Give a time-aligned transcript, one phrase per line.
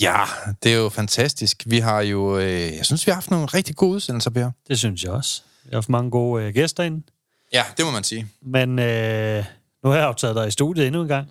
[0.00, 0.24] Ja,
[0.62, 1.62] det er jo fantastisk.
[1.66, 4.50] Vi har jo, øh, jeg synes, vi har haft nogle rigtig gode udsendelser, Per.
[4.68, 5.42] Det synes jeg også.
[5.64, 7.02] Jeg har haft mange gode øh, gæster ind.
[7.52, 8.26] Ja, det må man sige.
[8.42, 9.44] Men øh,
[9.84, 11.28] nu har jeg optaget dig i studiet endnu en gang.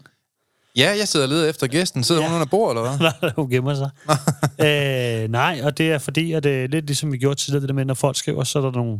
[0.75, 2.03] Ja, jeg sidder og leder efter gæsten.
[2.03, 2.27] Sidder ja.
[2.27, 3.11] hun under bord, eller hvad?
[3.21, 3.89] Nej, hun gemmer sig.
[5.23, 7.69] øh, nej, og det er fordi, at det er lidt ligesom vi gjorde tidligere, det
[7.69, 8.99] der med, når folk skriver, så er der nogle,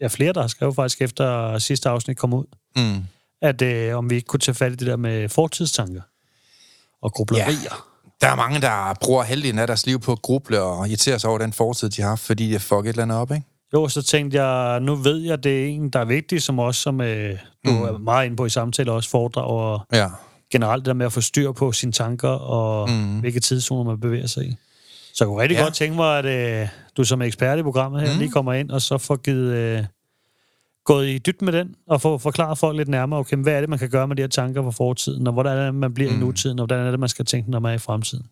[0.00, 2.44] ja, flere, der har skrevet faktisk efter sidste afsnit kom ud,
[2.76, 3.04] Mm.
[3.42, 6.00] at øh, om vi ikke kunne tage fat i det der med fortidstanker
[7.02, 7.86] og grublerier.
[8.20, 11.30] Der er mange, der bruger halvdelen af deres liv på at gruble og irritere sig
[11.30, 13.46] over den fortid, de har haft, fordi de fuck et eller andet op, ikke?
[13.74, 16.80] Jo, så tænkte jeg, nu ved jeg, det er en, der er vigtig, som også,
[16.80, 17.82] som øh, du mm.
[17.82, 20.08] er meget inde på i samtaler, også foredrag og Ja.
[20.52, 23.20] generelt det der med at få styr på sine tanker og mm.
[23.20, 24.56] hvilke tidszoner man bevæger sig i.
[25.14, 25.62] Så jeg kunne rigtig ja.
[25.62, 26.24] godt tænke mig, at
[26.62, 28.18] øh, du som ekspert i programmet her mm.
[28.18, 29.84] lige kommer ind, og så får givet, øh,
[30.86, 33.68] gået i dybden med den, og få forklaret folk lidt nærmere, okay, hvad er det,
[33.68, 36.10] man kan gøre med de her tanker fra fortiden, og hvordan er det, man bliver
[36.10, 36.16] mm.
[36.16, 38.26] i nutiden, og hvordan er det, man skal tænke, når man er i fremtiden.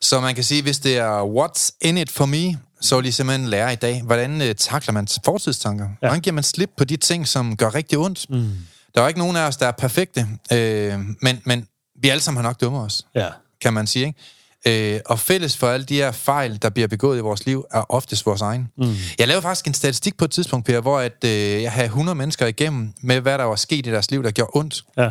[0.00, 3.10] Så man kan sige, hvis det er what's in it for me, så vil I
[3.10, 5.84] simpelthen lære i dag, hvordan øh, takler man fortidstanker?
[5.84, 6.06] Ja.
[6.08, 8.30] Hvordan giver man slip på de ting, som gør rigtig ondt?
[8.30, 8.50] Mm.
[8.94, 11.66] Der er ikke nogen af os, der er perfekte, øh, men, men
[12.02, 13.28] vi alle sammen har nok dummer os, Ja.
[13.60, 14.18] kan man sige, ikke?
[14.66, 17.84] Øh, og fælles for alle de her fejl, der bliver begået i vores liv, er
[17.92, 18.68] oftest vores egen.
[18.78, 18.94] Mm.
[19.18, 22.14] Jeg lavede faktisk en statistik på et tidspunkt, Per, hvor at, øh, jeg havde 100
[22.16, 24.82] mennesker igennem med, hvad der var sket i deres liv, der gjorde ondt.
[24.96, 25.10] Ja.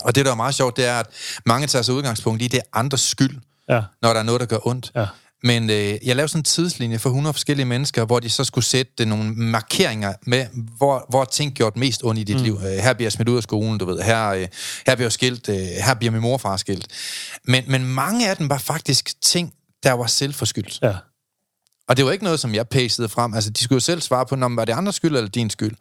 [0.00, 1.06] Og det, der er meget sjovt, det er, at
[1.46, 3.38] mange tager sig udgangspunkt i, det er andres skyld,
[3.68, 3.82] Ja.
[4.02, 4.90] når der er noget, der gør ondt.
[4.94, 5.06] Ja.
[5.46, 8.64] Men øh, jeg lavede sådan en tidslinje for 100 forskellige mennesker, hvor de så skulle
[8.64, 10.46] sætte nogle markeringer med,
[10.76, 12.42] hvor, hvor ting gjort mest ondt i dit mm.
[12.42, 12.54] liv.
[12.54, 14.02] Øh, her bliver jeg smidt ud af skolen, du ved.
[14.02, 14.48] Her, øh,
[14.86, 15.48] her bliver jeg skilt.
[15.48, 16.88] Øh, her bliver min morfar skilt.
[17.44, 19.52] Men, men mange af dem var faktisk ting,
[19.82, 20.78] der var selvforskyldt.
[20.82, 20.94] Ja.
[21.88, 23.34] Og det var ikke noget, som jeg pacede frem.
[23.34, 25.76] Altså, de skulle jo selv svare på, om var det andres skyld eller din skyld.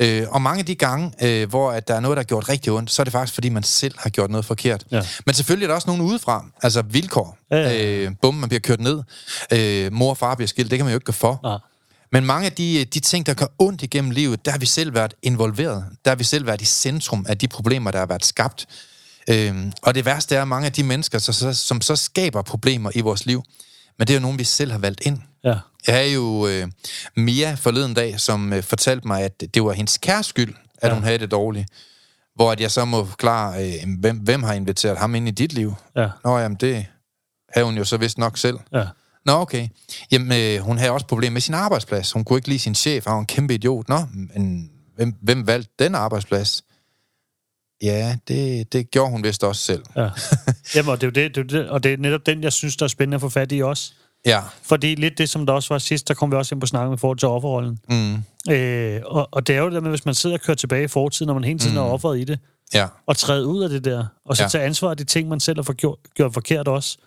[0.00, 2.48] Øh, og mange af de gange, øh, hvor at der er noget, der har gjort
[2.48, 4.84] rigtig ondt, så er det faktisk, fordi man selv har gjort noget forkert.
[4.90, 5.02] Ja.
[5.26, 6.46] Men selvfølgelig er der også nogen udefra.
[6.62, 7.38] Altså vilkår.
[7.50, 7.86] Ja, ja.
[7.86, 9.02] Øh, bum, man bliver kørt ned.
[9.52, 10.70] Øh, mor og far bliver skilt.
[10.70, 11.40] Det kan man jo ikke gøre for.
[11.42, 11.58] Nej.
[12.12, 14.94] Men mange af de, de ting, der gør ondt igennem livet, der har vi selv
[14.94, 15.84] været involveret.
[16.04, 18.66] Der har vi selv været i centrum af de problemer, der har været skabt.
[19.30, 22.42] Øhm, og det værste er, at mange af de mennesker, så, så, som så skaber
[22.42, 23.42] problemer i vores liv,
[23.98, 25.18] men det er jo nogen, vi selv har valgt ind.
[25.44, 25.58] Ja.
[25.86, 26.68] Jeg havde jo øh,
[27.16, 30.94] Mia forleden dag, som øh, fortalte mig, at det var hendes kæres skyld, at ja.
[30.94, 31.68] Hun havde det dårligt.
[32.34, 35.52] Hvor at jeg så må forklare, øh, hvem, hvem har inviteret ham ind i dit
[35.52, 35.74] liv?
[35.96, 36.08] Ja.
[36.24, 36.86] Nå, jamen det
[37.52, 38.58] havde hun jo så vist nok selv.
[38.72, 38.84] Ja.
[39.24, 39.68] Nå, okay.
[40.12, 42.12] Jamen, øh, hun havde også problemer med sin arbejdsplads.
[42.12, 43.88] Hun kunne ikke lide sin chef, og hun var en kæmpe idiot.
[43.88, 43.98] Nå,
[44.34, 46.64] men hvem, hvem valgte den arbejdsplads?
[47.82, 49.84] Ja, det, det gjorde hun vist også selv.
[49.96, 50.08] Ja.
[50.74, 52.88] Jamen, og det er det, det, og det er netop den, jeg synes, der er
[52.88, 53.92] spændende at få fat i også.
[54.26, 54.40] Ja.
[54.62, 56.90] Fordi lidt det, som der også var sidst, der kom vi også ind på snakken
[56.90, 57.78] med forhold til offerrollen.
[57.88, 58.52] Mm.
[58.52, 60.84] Øh, og, og det er jo det der med, hvis man sidder og kører tilbage
[60.84, 61.78] i fortiden, når man hele tiden mm.
[61.78, 62.38] er offeret i det,
[62.74, 62.86] Ja.
[63.06, 64.44] og træde ud af det der, og så Ja.
[64.44, 64.48] ja.
[64.48, 66.98] tage ansvar af de ting, man selv har gjort, gjort forkert også.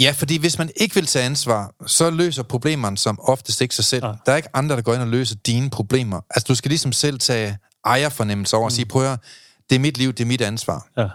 [0.00, 3.84] Ja, fordi hvis man ikke vil tage ansvar, så løser problemerne som oftest ikke sig
[3.84, 4.02] selv.
[4.02, 4.16] Nej.
[4.26, 6.20] Der er ikke andre, der går ind og løser dine problemer.
[6.30, 9.18] Altså, du skal ligesom selv tage ejerfornemmelse over og sige, prøv at høre,
[9.70, 10.86] det er mit liv, det er mit ansvar.
[10.96, 11.06] Ja.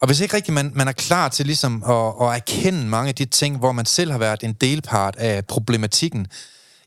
[0.00, 3.14] Og hvis ikke rigtig man, man er klar til ligesom at, at erkende mange af
[3.14, 6.26] de ting, hvor man selv har været en delpart af problematikken,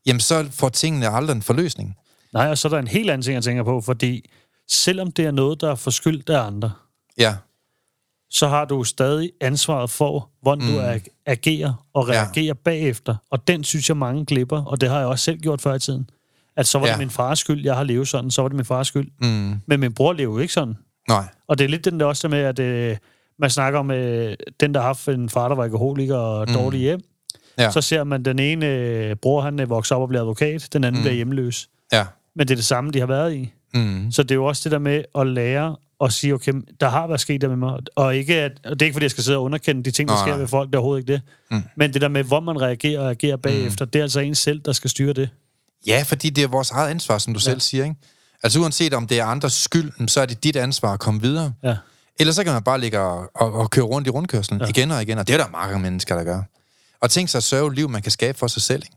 [0.06, 1.96] jamen så får tingene aldrig en forløsning.
[2.34, 4.30] Nej, og så er der en helt anden ting, jeg tænker på, fordi
[4.70, 6.72] selvom det er noget, der er forskyldt af andre,
[7.18, 7.36] Ja,
[8.32, 10.74] så har du stadig ansvaret for, hvordan mm.
[10.74, 12.54] du ag- agerer og reagerer ja.
[12.54, 13.16] bagefter.
[13.32, 15.80] Og den synes jeg, mange glipper, og det har jeg også selv gjort før i
[15.80, 16.10] tiden.
[16.58, 16.86] At så var.
[16.86, 16.92] Ja.
[16.92, 19.12] det min fars skyld, jeg har levet sådan, så var det min fars skyld.
[19.22, 20.78] mm, Men min bror lever jo ikke sådan.
[21.08, 22.98] nej, Og det er lidt den der også med, at øh,
[23.40, 26.54] man snakker om øh, den, der har haft en far, der var alkoholiker og mm.
[26.54, 27.00] dårlig hjem.
[27.58, 27.72] Ja.
[27.72, 30.84] Så ser man den ene øh, bror, han øh, vokser op og bliver advokat, den
[30.84, 31.04] anden mm.
[31.04, 31.70] bliver hjemløs.
[31.94, 32.06] ja,
[32.36, 33.54] Men det er det samme, de har været i.
[33.74, 36.90] mm, Så det er jo også det der med at lære og sige, okay, der
[36.90, 39.12] har været sket der med mig, og, ikke at, og det er ikke, fordi jeg
[39.12, 40.40] skal sidde og underkende de ting, der Nej, sker nej.
[40.40, 41.22] ved folk, det er overhovedet ikke det.
[41.52, 41.64] Mm.
[41.76, 43.92] Men det der med, hvor man reagerer og agerer bagefter, mm.
[43.92, 45.30] det er altså en selv, der skal styre det.
[45.88, 47.44] Ja, fordi det er vores eget ansvar, som du ja.
[47.44, 47.96] selv siger, ikke?
[48.44, 51.54] Altså uanset om det er andres skyld, så er det dit ansvar at komme videre.
[51.64, 51.76] Ja.
[52.20, 54.68] Ellers så kan man bare ligge og, og, og køre rundt i rundkørslen ja.
[54.68, 56.42] igen og igen, og det er der mange mennesker, der gør.
[57.02, 58.96] Og tænk sig at sørge liv, man kan skabe for sig selv, ikke?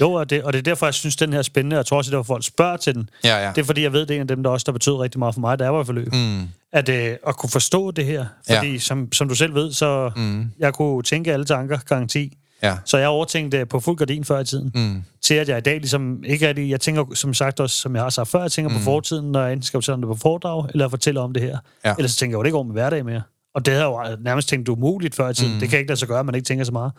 [0.00, 1.76] Jo, og det, og det er derfor, jeg synes, den her er spændende.
[1.76, 3.10] Jeg tror også, at derfor folk spørger til den.
[3.24, 3.52] Ja, ja.
[3.52, 5.18] Det er fordi, jeg ved, det er en af dem, der også der betød rigtig
[5.18, 6.12] meget for mig, da jeg var i forløb.
[6.12, 6.48] Mm.
[6.72, 8.26] At, øh, at kunne forstå det her.
[8.50, 8.78] Fordi, Ja.
[8.78, 10.50] som, som du selv ved, så mm.
[10.58, 12.36] jeg kunne tænke alle tanker, garanti.
[12.62, 12.76] Ja.
[12.84, 14.70] Så jeg overtænkte på fuld gardin før i tiden.
[14.74, 15.02] Mm.
[15.24, 16.70] Til at jeg i dag ligesom ikke rigtig...
[16.70, 18.76] Jeg tænker, som sagt også, som jeg har sagt før, jeg tænker mm.
[18.76, 21.42] på fortiden, når jeg enten skal fortælle om det på foredrag, eller fortælle om det
[21.42, 21.58] her.
[21.84, 21.94] Ja.
[21.98, 23.22] Ellers så tænker jeg jo det ikke over med hverdag mere.
[23.54, 25.54] Og det havde jeg jo nærmest tænkt umuligt før i tiden.
[25.54, 25.60] Mm.
[25.60, 26.92] Det kan ikke lade sig gøre, at man ikke tænker så meget.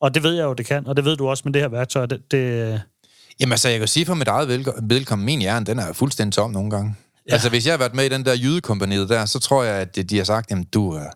[0.00, 0.86] Og det ved jeg jo, det kan.
[0.86, 2.06] Og det ved du også med det her værktøj.
[2.06, 2.80] Det, det,
[3.40, 6.34] Jamen altså, jeg kan sige for mit eget velko- vedkommende, min hjerne, den er fuldstændig
[6.34, 6.94] tom nogle gange.
[7.28, 7.32] Ja.
[7.32, 10.10] Altså, hvis jeg har været med i den der jydekompaniet der, så tror jeg, at
[10.10, 11.10] de har sagt, jamen, du, er-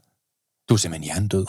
[0.69, 1.47] du er simpelthen hjernedød.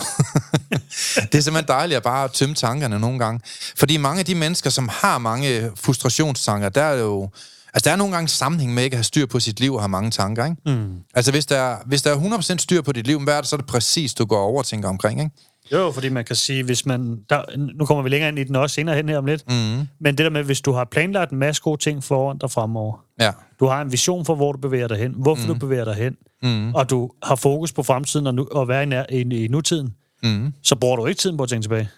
[1.32, 3.42] det er simpelthen dejligt at bare tømme tankerne nogle gange.
[3.78, 7.30] Fordi mange af de mennesker, som har mange frustrationstanker, der er jo...
[7.74, 9.82] Altså, der er nogle gange sammenhæng med ikke at have styr på sit liv og
[9.82, 10.58] have mange tanker, ikke?
[10.66, 10.96] Mm.
[11.14, 13.50] Altså, hvis der, er, hvis der er 100% styr på dit liv, hvad er det,
[13.50, 15.36] så er det præcis, du går over og tænker omkring, ikke?
[15.74, 17.20] Jo, fordi man kan sige, hvis man...
[17.30, 17.42] Der,
[17.78, 19.44] nu kommer vi længere ind i den også senere hen her om lidt.
[19.50, 19.88] Mm.
[20.00, 22.98] Men det der med, hvis du har planlagt en masse gode ting foran dig fremover,
[23.20, 23.32] Ja.
[23.60, 25.54] du har en vision for, hvor du bevæger dig hen, hvorfor mm.
[25.54, 26.76] du bevæger dig hen, mm.
[26.76, 29.94] og du har fokus på fremtiden og, nu, og være i, nær, i, i nutiden,
[30.24, 30.54] mm.
[30.64, 31.90] så bruger du ikke tiden på at tænke tilbage.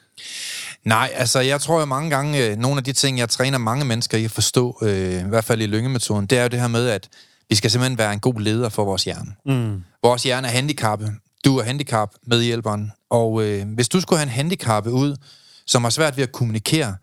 [0.83, 3.85] Nej, altså jeg tror jo mange gange, øh, nogle af de ting, jeg træner mange
[3.85, 6.67] mennesker i at forstå, øh, i hvert fald i lyngemetoden, det er jo det her
[6.67, 7.09] med, at
[7.49, 9.31] vi skal simpelthen være en god leder for vores hjerne.
[9.45, 9.83] Mm.
[10.03, 11.11] Vores hjerne er handicappet.
[11.45, 12.91] Du er handicap med hjælperen.
[13.15, 15.15] Og øh, hvis du skulle have en handicappet ud,
[15.67, 16.95] som har svært ved at kommunikere,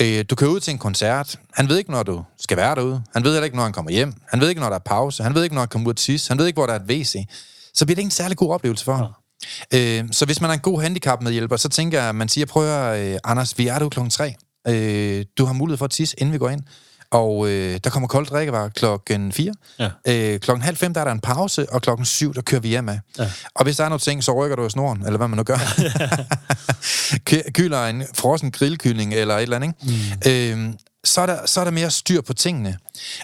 [0.00, 3.02] øh, du kører ud til en koncert, han ved ikke, når du skal være derude.
[3.14, 4.14] Han ved heller ikke, når han kommer hjem.
[4.28, 5.22] Han ved ikke, når der er pause.
[5.22, 6.30] Han ved ikke, når han kommer ud at tisse.
[6.30, 7.26] Han ved ikke, hvor der er et WC.
[7.74, 9.06] Så bliver det ikke en særlig god oplevelse for ham.
[9.74, 12.28] Øh, så hvis man er en god handicap med hjælper, så tænker jeg, at man
[12.28, 14.34] siger, prøv at øh, Anders, vi er derude klokken tre.
[14.68, 16.62] Øh, du har mulighed for at tisse, inden vi går ind.
[17.10, 19.52] Og øh, der kommer koldt drikkevarer klokken 4.
[19.78, 19.90] Ja.
[20.08, 22.68] Øh, klokken halv fem, der er der en pause, og klokken 7, der kører vi
[22.68, 23.00] hjem af.
[23.18, 23.30] Ja.
[23.54, 25.42] Og hvis der er noget ting, så rykker du i snoren, eller hvad man nu
[25.42, 25.58] gør.
[27.30, 30.58] Ky- Kyler en frossen grillkylling, eller et eller andet, ikke?
[30.64, 30.68] Mm.
[30.68, 30.74] Øh,
[31.04, 32.78] så er, der, så er der mere styr på tingene.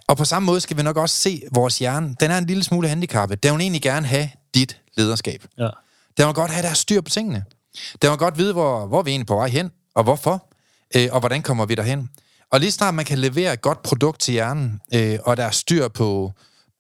[0.07, 2.17] Og på samme måde skal vi nok også se vores hjerne.
[2.21, 3.43] Den er en lille smule handicappet.
[3.43, 5.45] Den vil egentlig gerne have dit lederskab.
[5.59, 5.69] Ja.
[6.17, 7.45] Den vil godt have deres styr på tingene.
[8.03, 10.47] Den vil godt vide, hvor, hvor vi er egentlig på vej hen, og hvorfor,
[10.97, 12.09] øh, og hvordan kommer vi derhen.
[12.55, 15.51] Og lige snart man kan levere et godt produkt til hjernen, øh, og der er
[15.51, 16.33] styr på,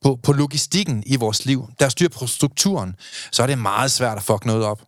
[0.02, 2.96] på, på logistikken i vores liv, der er styr på strukturen,
[3.32, 4.82] så er det meget svært at fuck noget op.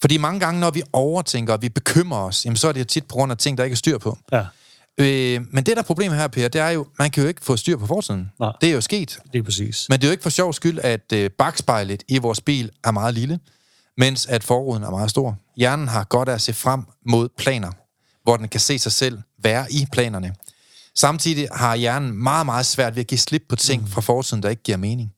[0.00, 2.84] Fordi mange gange, når vi overtænker, og vi bekymrer os, jamen, så er det jo
[2.84, 4.18] tit på grund af ting, der ikke er styr på.
[4.32, 4.44] Ja,
[5.00, 7.44] Øh, men det, der er problemet her, Per, det er jo, man kan jo ikke
[7.44, 8.30] få styr på fortiden.
[8.40, 8.52] Nej.
[8.60, 9.18] Det er jo sket.
[9.32, 9.86] det er præcis.
[9.88, 12.90] Men det er jo ikke for sjov skyld, at øh, bagspejlet i vores bil er
[12.90, 13.38] meget lille,
[13.96, 15.36] mens at forruden er meget stor.
[15.56, 17.70] Hjernen har godt af at se frem mod planer,
[18.22, 20.34] hvor den kan se sig selv være i planerne.
[20.94, 24.48] Samtidig har hjernen meget, meget svært ved at give slip på ting fra fortiden, der
[24.48, 25.12] ikke giver mening.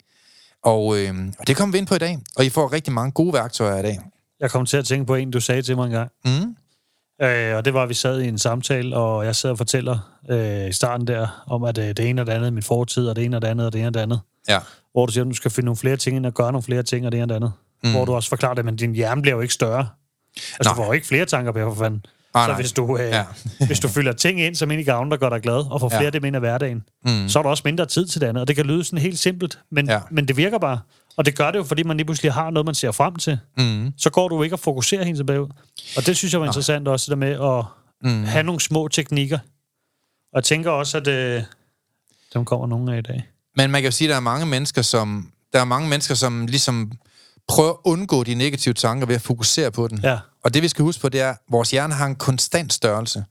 [0.65, 3.13] Og, øh, og det kommer vi ind på i dag, og I får rigtig mange
[3.13, 4.01] gode værktøjer i dag.
[4.41, 6.11] Jeg kom til at tænke på en, du sagde til mig en gang.
[6.25, 6.57] Mm.
[7.23, 10.19] Øh, og det var, at vi sad i en samtale, og jeg sad og fortæller
[10.31, 13.17] øh, i starten der, om at øh, det ene og det andet, min fortid, og
[13.17, 14.21] det ene og det andet, og det ene og det andet.
[14.49, 14.59] Ja.
[14.93, 16.83] Hvor du siger, at du skal finde nogle flere ting ind og gøre nogle flere
[16.83, 17.53] ting, og det ene og det andet.
[17.85, 17.91] Mm.
[17.93, 19.89] Hvor du også forklarer det, men din hjerne bliver jo ikke større.
[20.37, 20.73] Altså, Nej.
[20.73, 22.05] du får jo ikke flere tanker på, for fanden.
[22.35, 22.61] Ah, så nej.
[22.61, 23.25] hvis du, øh, Ja.
[23.67, 25.89] hvis du fylder ting ind, som ind i gavn, der gør dig glad, og får
[25.89, 26.07] flere Ja.
[26.07, 27.29] af dem ind i hverdagen, mm.
[27.29, 28.41] så er der også mindre tid til det andet.
[28.41, 30.01] Og det kan lyde sådan helt simpelt, men, ja.
[30.11, 30.81] men det virker bare.
[31.17, 33.39] Og det gør det jo, fordi man lige pludselig har noget, man ser frem til.
[33.59, 33.93] Mm.
[33.99, 35.49] Så går du ikke og fokuserer helt tilbage ud.
[35.97, 37.65] Og det synes jeg var interessant også, det der med at
[38.13, 38.25] mm.
[38.25, 39.39] have nogle små teknikker.
[40.33, 41.43] Og jeg tænker også, at øh,
[42.35, 43.29] dem kommer nogle af i dag.
[43.57, 46.15] Men man kan jo sige, at der er mange mennesker, som, der er mange mennesker,
[46.15, 46.93] som ligesom
[47.49, 50.01] prøver at undgå de negative tanker ved at fokusere på den.
[50.03, 50.19] Ja.
[50.45, 53.25] Og det vi skal huske på, det er, at vores hjerne har en konstant størrelse.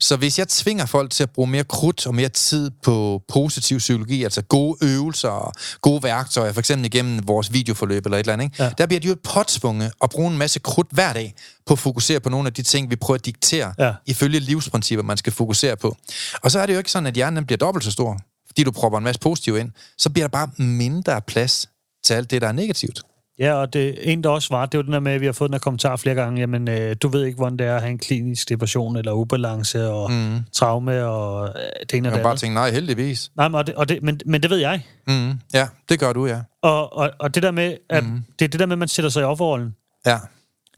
[0.00, 3.78] Så hvis jeg tvinger folk til at bruge mere krudt og mere tid på positiv
[3.78, 8.32] psykologi, altså gode øvelser og gode værktøjer, for eksempel igennem vores videoforløb eller et eller
[8.32, 8.62] andet, ikke?
[8.62, 8.70] Ja.
[8.78, 11.34] der bliver de jo påtvunget at bruge en masse krudt hver dag
[11.66, 13.92] på at fokusere på nogle af de ting, vi prøver at diktere, Ja.
[14.06, 15.96] ifølge livsprincipper, man skal fokusere på.
[16.42, 18.70] Og så er det jo ikke sådan, at hjernen bliver dobbelt så stor, fordi du
[18.70, 19.70] propper en masse positiv ind.
[19.98, 21.68] Så bliver der bare mindre plads
[22.04, 23.02] til alt det, der er negativt.
[23.38, 25.32] Ja, og det en, der også var, det var den der med, at vi har
[25.32, 27.80] fået den her kommentar flere gange, jamen, øh, du ved ikke, hvordan det er at
[27.80, 30.38] have en klinisk depression eller ubalance og mm.
[30.52, 33.30] traume og øh, det ene og det bare tænke, nej, heldigvis.
[33.36, 34.86] Nej, men, og det, og det, men, men det ved jeg.
[35.06, 36.40] Mm, ja, det gør du, ja.
[36.62, 38.24] Og, og, og det der med, at mm.
[38.38, 39.74] det er det der med, at man sætter sig i offerrollen.
[40.06, 40.18] Ja,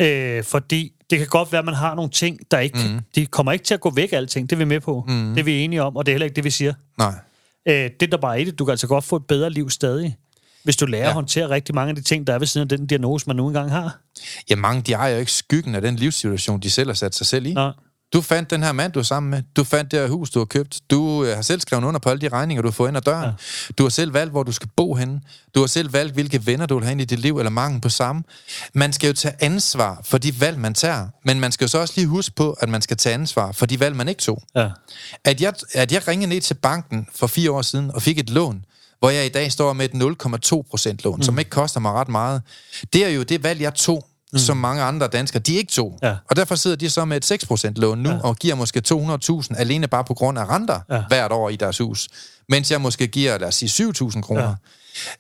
[0.03, 2.79] Øh, fordi det kan godt være, at man har nogle ting, der ikke...
[2.79, 3.01] Mm.
[3.15, 4.51] De kommer ikke til at gå væk, alting.
[4.51, 5.05] Det er vi med på.
[5.09, 5.35] Mm.
[5.35, 6.75] Det er vi enige om, og det er heller ikke det, vi siger.
[6.99, 7.15] nej.
[7.69, 9.71] Øh, det, der bare er i det, du kan altså godt få et bedre liv
[9.71, 10.17] stadig.
[10.65, 11.09] Hvis du lærer ja.
[11.09, 13.37] at håndtere rigtig mange af de ting, der er ved siden af den diagnose, man
[13.37, 13.99] nu engang har.
[14.51, 17.27] Ja, mange de har jo ikke skyggen af den livssituation, de selv har sat sig
[17.27, 17.55] selv i.
[17.55, 17.73] Nej.
[18.15, 19.43] Du fandt den her mand, du er sammen med.
[19.57, 20.81] Du fandt det her hus, du har købt.
[20.91, 23.03] Du øh, har selv skrevet under på alle de regninger, du har fået ind ad
[23.03, 23.25] døren.
[23.25, 23.73] Ja.
[23.79, 25.21] Du har selv valgt, hvor du skal bo henne.
[25.55, 27.81] Du har selv valgt, hvilke venner du vil have ind i dit liv, eller mangel
[27.81, 28.23] på samme.
[28.75, 31.09] Man skal jo tage ansvar for de valg, man tager.
[31.25, 33.67] Men man skal jo så også lige huske på, at man skal tage ansvar for
[33.67, 34.43] de valg, man ikke tog.
[34.57, 34.69] Ja.
[35.25, 38.31] At jeg, at jeg ringede ned til banken for fire år siden og fik et
[38.31, 38.65] lån,
[38.99, 41.23] hvor jeg i dag står med et 0,2 procent lån, mm.
[41.23, 42.43] som ikke koster mig ret meget.
[42.93, 44.39] Det er jo det valg, jeg tog mm.
[44.39, 45.99] som mange andre danskere, de ikke tog.
[46.03, 46.17] Ja.
[46.31, 48.19] Og derfor sidder de så med et 6% lån nu, ja.
[48.19, 51.03] og giver måske 200.000 alene bare på grund af renter ja.
[51.09, 52.09] hvert år i deres hus.
[52.49, 54.55] Mens jeg måske giver, lad os sige, 7.000 kroner.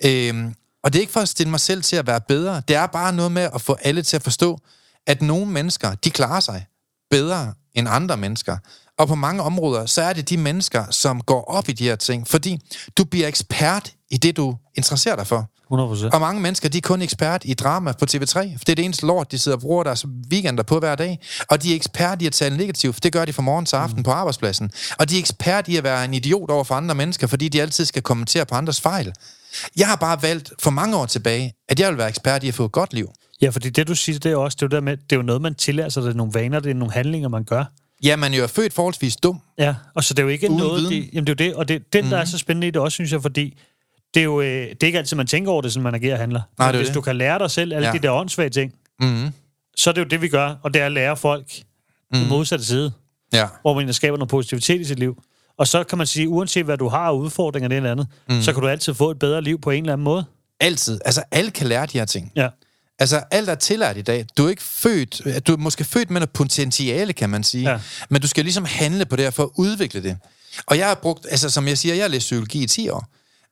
[0.02, 0.28] Ja.
[0.28, 0.54] Øhm,
[0.84, 2.62] og det er ikke for at stille mig selv til at være bedre.
[2.68, 4.58] Det er bare noget med at få alle til at forstå,
[5.06, 6.66] at nogle mennesker, de klarer sig
[7.10, 8.56] bedre end andre mennesker.
[8.98, 11.96] Og på mange områder, så er det de mennesker, som går op i de her
[11.96, 12.58] ting, fordi
[12.98, 15.50] du bliver ekspert i det, du interesserer dig for.
[15.72, 16.10] 100%.
[16.12, 18.84] Og mange mennesker, de er kun ekspert i drama på TV3, for det er det
[18.84, 21.18] eneste lort, de sidder og bruger deres weekender på hver dag.
[21.50, 23.76] Og de er ekspert i at tale negativt, for det gør de fra morgen til
[23.76, 24.02] aften mm.
[24.02, 24.70] på arbejdspladsen.
[24.98, 27.62] Og de er ekspert i at være en idiot over for andre mennesker, fordi de
[27.62, 29.12] altid skal kommentere på andres fejl.
[29.76, 32.54] Jeg har bare valgt for mange år tilbage, at jeg vil være ekspert i at
[32.54, 33.08] få et godt liv.
[33.42, 35.16] Ja, fordi det du siger, det er også det er jo, der med, det er
[35.16, 37.64] jo noget, man tillærer sig, det er nogle vaner, det er nogle handlinger, man gør.
[38.04, 39.40] Ja, man er jo født forholdsvis dum.
[39.58, 40.82] Ja, og så det er jo ikke Uden noget...
[40.82, 41.02] viden.
[41.02, 42.82] Det, jamen det er jo det, og det, den, der er så spændende i det
[42.82, 43.58] også, synes jeg, fordi
[44.14, 46.12] det er jo øh, det er ikke altid, man tænker over det, sådan man agerer
[46.14, 46.40] og handler.
[46.58, 46.94] Nej, det Hvis det.
[46.94, 47.92] du kan lære dig selv alle Ja.
[47.92, 49.28] de der åndssvage ting, Mm.
[49.76, 51.46] så er det jo det, vi gør, og det er at lære folk
[52.12, 52.18] mm.
[52.18, 52.92] den modsatte side,
[53.32, 53.46] Ja.
[53.60, 55.22] hvor man skaber noget positivitet i sit liv.
[55.58, 58.42] Og så kan man sige, uanset hvad du har af udfordringer eller andet, mm.
[58.42, 60.24] så kan du altid få et bedre liv på en eller anden måde.
[60.60, 61.00] Altid.
[61.04, 62.32] Altså, alle kan lære de her ting.
[62.36, 62.48] Ja.
[62.98, 64.26] Altså, alt er tillært i dag.
[64.36, 65.46] Du er ikke født...
[65.46, 67.70] Du er måske født med noget potentiale, kan man sige.
[67.70, 67.80] Ja.
[68.08, 70.16] Men du skal ligesom handle på det her for at udvikle det.
[70.66, 71.26] Og jeg har brugt...
[71.30, 73.06] Altså, som jeg siger, jeg har læst psykologi i 10 år.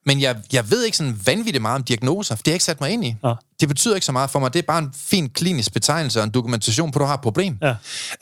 [0.05, 2.65] Men jeg, jeg ved ikke sådan vanvittigt meget om diagnoser, for det har jeg ikke
[2.65, 3.15] sat mig ind i.
[3.23, 3.33] Ja.
[3.59, 4.53] Det betyder ikke så meget for mig.
[4.53, 7.21] Det er bare en fin klinisk betegnelse og en dokumentation på, at du har et
[7.21, 7.57] problem.
[7.61, 7.75] Ja.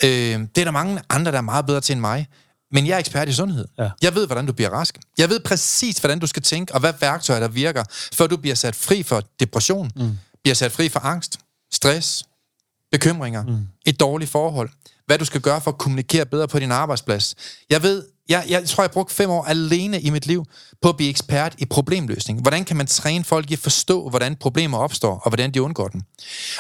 [0.04, 2.28] Øh, det er der mange andre, der er meget bedre til end mig.
[2.72, 3.68] Men jeg er ekspert i sundhed.
[3.80, 3.90] Ja.
[4.01, 4.98] Jeg ved, hvordan du bliver rask.
[5.18, 8.56] Jeg ved præcis, hvordan du skal tænke, og hvad værktøjer, der virker, før du bliver
[8.56, 10.18] sat fri for depression, mm.
[10.43, 11.39] Bliver sat fri for angst,
[11.74, 12.24] stress,
[12.91, 13.67] bekymringer, mm.
[13.86, 14.69] et dårligt forhold,
[15.05, 17.36] hvad du skal gøre for at kommunikere bedre på din arbejdsplads.
[17.69, 20.45] Jeg ved, jeg, jeg tror, jeg brugte fem år alene i mit liv
[20.81, 22.41] på at blive ekspert i problemløsning.
[22.41, 25.88] Hvordan kan man træne folk i at forstå, hvordan problemer opstår, og hvordan de undgår
[25.88, 26.01] dem?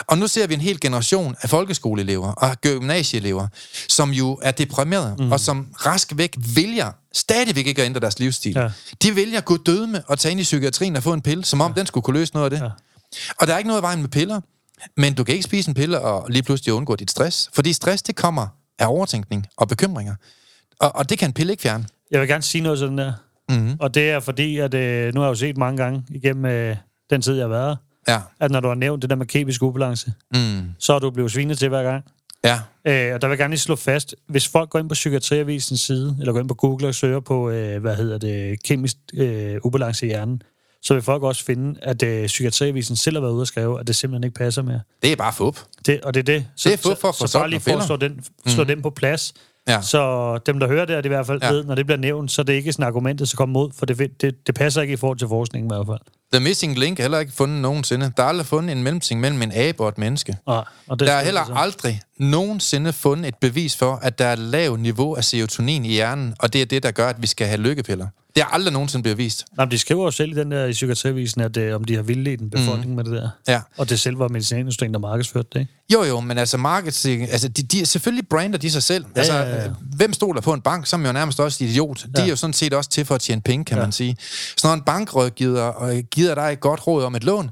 [0.07, 3.47] Og nu ser vi en hel generation af folkeskoleelever og gymnasieelever,
[3.89, 5.31] som jo er deprimerede, mm.
[5.31, 8.53] og som rask væk vælger stadigvæk ikke at ændre deres livsstil.
[8.55, 8.69] Ja.
[9.01, 11.45] De vælger at gå døde med og tage ind i psykiatrien og få en pille,
[11.45, 11.79] som om ja.
[11.79, 12.65] den skulle kunne løse noget af det.
[12.65, 12.69] Ja.
[13.39, 14.41] Og der er ikke noget i vejen med piller,
[14.97, 17.49] men du kan ikke spise en pille og lige pludselig undgå dit stress.
[17.53, 18.47] Fordi stress, det kommer
[18.79, 20.15] af overtænkning og bekymringer.
[20.79, 21.85] Og, og det kan en pille ikke fjerne.
[22.11, 23.13] Jeg vil gerne sige noget sådan der.
[23.49, 23.75] Mm-hmm.
[23.79, 26.75] Og det er fordi, at øh, nu har jeg jo set mange gange igennem øh,
[27.09, 27.77] den tid, jeg har været
[28.07, 28.19] Ja.
[28.39, 30.61] at når du har nævnt det der med kemisk ubalance, Mm.
[30.79, 32.03] så er du blevet svinet til hver gang.
[32.43, 32.59] Ja.
[32.87, 35.79] Øh, og der vil jeg gerne lige slå fast, hvis folk går ind på Psykiatriavisens
[35.81, 39.57] side, eller går ind på Google og søger på, øh, hvad hedder det, kemisk øh,
[39.63, 40.41] ubalance i hjernen,
[40.81, 43.87] så vil folk også finde, at øh, Psykiatriavisen selv har været ude og skrive, at
[43.87, 44.79] det simpelthen ikke passer mere.
[45.01, 45.59] Det er bare fup.
[45.85, 46.45] Det, og det er det.
[46.55, 48.23] Så, Det er fup for at få så, så bare lige for at slå den,
[48.47, 49.33] slå den på plads.
[49.67, 49.81] Ja.
[49.81, 51.51] Så dem, der hører det, er det i hvert fald Ja.
[51.51, 53.85] ved, når det bliver nævnt, så er det ikke sådan argumentet, så kommer mod, for
[53.85, 55.99] det, det, det passer ikke i forhold til forskningen i hvert fald.
[56.33, 58.11] The Missing Link er heller ikke fundet nogensinde.
[58.17, 60.37] Der er aldrig fundet en mellemting mellem en abe og et menneske.
[60.47, 64.33] Nej, og det Der er heller aldrig nogensinde fundet et bevis for, at der er
[64.33, 67.27] et lavt niveau af serotonin i hjernen, og det er det, der gør, at vi
[67.27, 68.07] skal have lykkepiller.
[68.35, 69.45] Det er aldrig nogensinde blevet vist.
[69.57, 71.95] Nej, men de skriver jo selv i den der i Psykiatriavisen, at øh, om de
[71.95, 72.95] har vildledt en befolkning mm.
[72.95, 73.29] med det der.
[73.47, 73.61] Ja.
[73.77, 75.71] Og det selv var medicinindustrien, der markedsførte det, ikke?
[75.93, 79.05] Jo, jo, men altså marketing, altså de, de, selvfølgelig brander de sig selv.
[79.15, 79.65] Ja, altså, ja, ja.
[79.65, 82.03] øh, hvem stoler på en bank, som er jo nærmest også idiot?
[82.03, 82.23] De Ja.
[82.23, 83.83] er jo sådan set også til for at tjene penge, kan Ja.
[83.83, 84.17] man sige.
[84.57, 87.51] Så når en bankrådgiver øh, giver dig et godt råd om et lån,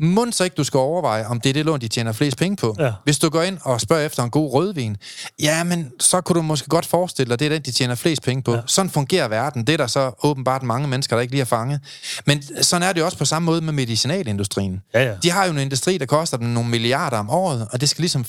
[0.00, 2.56] må så ikke, du skal overveje, om det er det lån, de tjener flest penge
[2.56, 2.76] på.
[2.78, 2.92] Ja.
[3.04, 4.96] Hvis du går ind og spørger efter en god rødvin,
[5.42, 8.22] ja, men så kunne du måske godt forestille dig, det er den, de tjener flest
[8.22, 8.54] penge på.
[8.54, 8.60] Ja.
[8.66, 9.66] Sådan fungerer verden.
[9.66, 11.80] Det er der så åbenbart mange mennesker, der ikke lige har fanget.
[12.26, 14.80] Men sådan er det også på samme måde med medicinalindustrien.
[14.94, 15.14] Ja, ja.
[15.22, 18.02] De har jo en industri, der koster dem nogle milliarder om året, og det skal
[18.02, 18.24] ligesom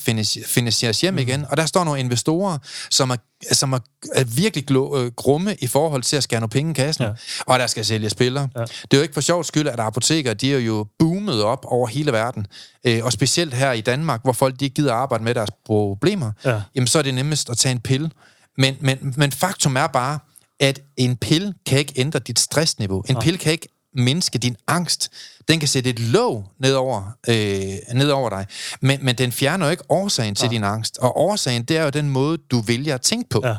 [0.46, 1.20] finansieres hjem mm.
[1.20, 1.46] igen.
[1.50, 2.58] Og der står nogle investorer,
[2.90, 3.16] som er,
[3.52, 3.80] som er,
[4.14, 7.04] er virkelig glo- øh, grumme i forhold til at skære nogle penge i kassen.
[7.04, 7.10] Ja.
[7.10, 7.16] Ja.
[7.46, 8.42] Og der skal sælges piller.
[8.56, 8.60] Ja.
[8.60, 8.66] Ja.
[8.66, 11.88] Det er jo ikke for sjovt skyld, at apoteker, de er jo boomet op over
[11.88, 12.48] hele verden.
[12.84, 16.32] Øh, og specielt her i Danmark, hvor folk de ikke gider arbejde med deres problemer.
[16.46, 16.62] Ja.
[16.76, 18.12] Jamen, så er det nemmest at tage en pille.
[18.58, 20.20] Men, men, men faktum er bare,
[20.60, 23.04] at en pille kan ikke ændre dit stressniveau.
[23.10, 25.12] En pille kan ikke mindske din angst.
[25.48, 28.46] Den kan sætte et låg ned over, øh, ned over dig.
[28.82, 30.98] Men, men den fjerner jo ikke årsagen til din angst.
[30.98, 33.42] Og årsagen, det er jo den måde, du vælger at tænke på.
[33.44, 33.56] Ja.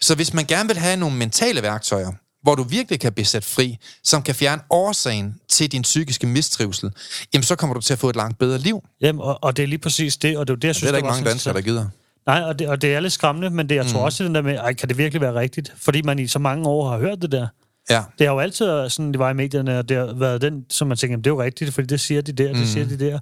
[0.00, 2.12] Så hvis man gerne vil have nogle mentale værktøjer,
[2.42, 6.90] hvor du virkelig kan blive sat fri, som kan fjerne årsagen til din psykiske mistrivsel,
[7.34, 8.84] jamen så kommer du til at få et langt bedre liv.
[9.00, 10.82] Jamen, og, og det er lige præcis det, og det er jo det, jeg synes,
[10.82, 11.86] Det er der ikke mange danskere, der gider.
[12.26, 14.34] Nej, og det, og det er lidt skræmmende, men det, jeg tror også, det den
[14.34, 15.72] der med, ej, kan det virkelig være rigtigt?
[15.76, 17.46] Fordi man i så mange år har hørt det der.
[17.90, 18.02] Ja.
[18.18, 20.88] Det har jo altid sådan, det var i medierne, og det har været den, som
[20.88, 23.18] man tænker, det er jo rigtigt, fordi det siger de der, det siger de der.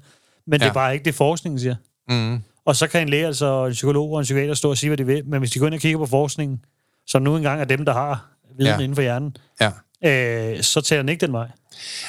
[0.46, 0.70] Men det Ja.
[0.70, 1.74] er bare ikke det, forskningen siger.
[2.08, 2.42] Mm.
[2.66, 4.90] Og så kan en læge, altså og en psykolog og en psykiater stå og sige,
[4.90, 6.64] hvad de vil, men hvis de går ind og kigger på forskningen,
[7.06, 8.26] som nu engang er dem, der har
[8.58, 8.78] viden Ja.
[8.78, 9.70] inden for hjernen, Ja.
[10.56, 11.48] øh, så tager den ikke den vej.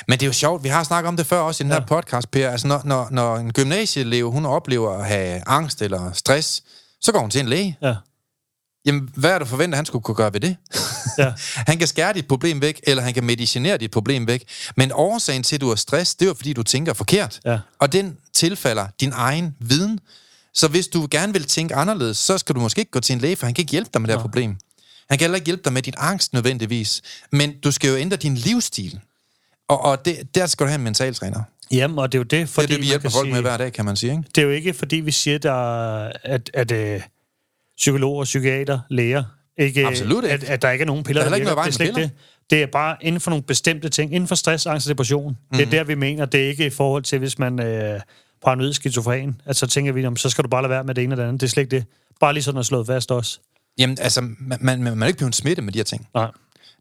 [0.08, 1.80] Men det er jo sjovt, vi har snakket om det før også i den her
[1.80, 1.86] Ja.
[1.86, 2.50] podcast, Per.
[2.50, 6.64] Altså, når, når, når en gymnasieelev, hun oplever at have angst eller stress,
[7.02, 7.78] så går hun til en læge.
[7.82, 7.96] Ja.
[8.86, 10.56] Jamen, hvad er du forventer, han skulle kunne gøre ved det?
[11.18, 11.34] Ja.
[11.70, 14.44] han kan skære dit problem væk, eller han kan medicinere dit problem væk.
[14.76, 17.40] Men årsagen til, at du har stress, det er jo, fordi du tænker forkert.
[17.46, 17.60] Ja.
[17.80, 20.00] Og den tilfalder din egen viden.
[20.54, 23.20] Så hvis du gerne vil tænke anderledes, så skal du måske ikke gå til en
[23.20, 24.58] læge, for han kan ikke hjælpe dig med det her problem.
[25.10, 27.02] Han kan heller ikke hjælpe dig med din angst nødvendigvis.
[27.32, 29.00] Men du skal jo ændre din livsstil.
[29.68, 31.42] Og, og det, der skal du have en mentaltræner.
[31.72, 33.42] Jamen, og det er jo det, Det er fordi det, vi hjælper folk sige, med
[33.42, 34.12] hver dag, kan man sige.
[34.12, 34.24] Ikke?
[34.36, 35.54] det er jo ikke, fordi vi siger, der,
[36.24, 37.02] at, at øh,
[37.78, 39.24] psykologer, psykiater, læger,
[39.58, 40.34] ikke, Absolut ikke.
[40.34, 42.12] At, at der ikke er nogen piller, Der er ikke noget det er slet det.
[42.50, 44.14] Det er bare inden for nogle bestemte ting.
[44.14, 45.30] Inden for stress, angst og depression.
[45.52, 45.58] Mm.
[45.58, 45.72] Det er Mhm.
[45.72, 46.26] der, vi mener.
[46.26, 48.00] Det er ikke i forhold til, hvis man øh,
[48.46, 49.42] paranoid skizofren.
[49.46, 51.24] At så tænker vi, om, så skal du bare lade være med det ene eller
[51.24, 51.42] det andet.
[51.42, 51.86] Det er slet ikke det.
[52.20, 53.40] Bare lige sådan at slået fast også.
[53.78, 56.08] Jamen, altså, man, man, man er ikke blevet smittet med de her ting.
[56.14, 56.32] Nej.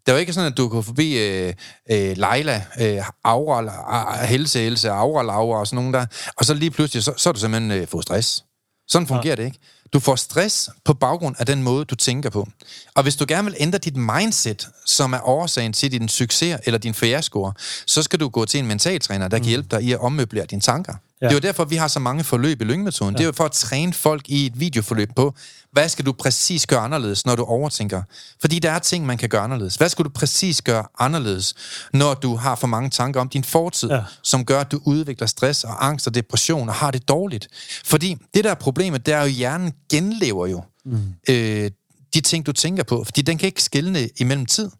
[0.07, 1.53] Det er jo ikke sådan, at du går forbi øh,
[1.91, 6.07] øh, Leila, øh, Aura, øh, Helse, Else, Aura, Laura og sådan nogen der,
[6.37, 8.45] og så lige pludselig, så, så er du simpelthen øh, fået stress.
[8.89, 9.59] Sådan fungerer det ikke.
[9.93, 12.49] Du får stress på baggrund af den måde, du tænker på.
[12.95, 16.79] Og hvis du gerne vil ændre dit mindset, som er årsagen til din succes eller
[16.79, 17.53] din fiaskoer,
[17.87, 20.61] så skal du gå til en mentaltræner, der kan hjælpe dig i at ommøblere dine
[20.61, 20.95] tanker.
[21.23, 21.27] Ja.
[21.27, 23.15] Det er jo derfor, vi har så mange forløb i Lyngmetoden.
[23.15, 23.19] Ja.
[23.19, 25.35] Det er jo for at træne folk i et videoforløb på,
[25.73, 28.03] hvad skal du præcis gøre anderledes, når du overtænker?
[28.41, 29.75] Fordi der er ting, man kan gøre anderledes.
[29.75, 31.55] Hvad skal du præcis gøre anderledes,
[31.93, 34.03] når du har for mange tanker om din fortid, ja.
[34.23, 37.49] Som gør, at du udvikler stress og angst og depression og har det dårligt?
[37.85, 41.01] Fordi det der er problemet, det er jo, at hjernen genlever jo mm.
[41.29, 41.71] øh,
[42.15, 43.05] de ting, du tænker på.
[43.05, 44.71] Fordi den kan ikke skille imellem tid.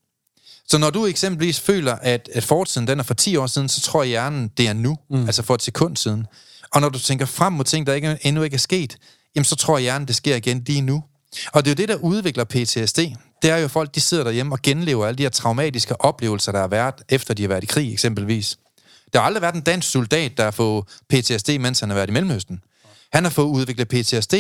[0.69, 3.81] Så når du eksempelvis føler, at, at fortiden den er for 10 år siden, så
[3.81, 5.27] tror hjernen, det er nu, mm.
[5.27, 6.27] altså for et sekund siden.
[6.73, 8.97] Og når du tænker frem mod ting, der ikke, endnu ikke er sket,
[9.35, 11.05] jamen så tror hjernen, det sker igen lige nu.
[11.53, 12.99] Og det er jo det, der udvikler PTSD.
[13.43, 16.61] Det er jo folk, de sidder derhjemme og genlever alle de her traumatiske oplevelser, der
[16.61, 18.57] har været, efter de har været i krig eksempelvis.
[19.13, 22.09] Der har aldrig været en dansk soldat, der har fået PTSD, mens han har været
[22.09, 22.61] i Mellemøsten.
[23.13, 24.35] Han har fået udviklet PTSD,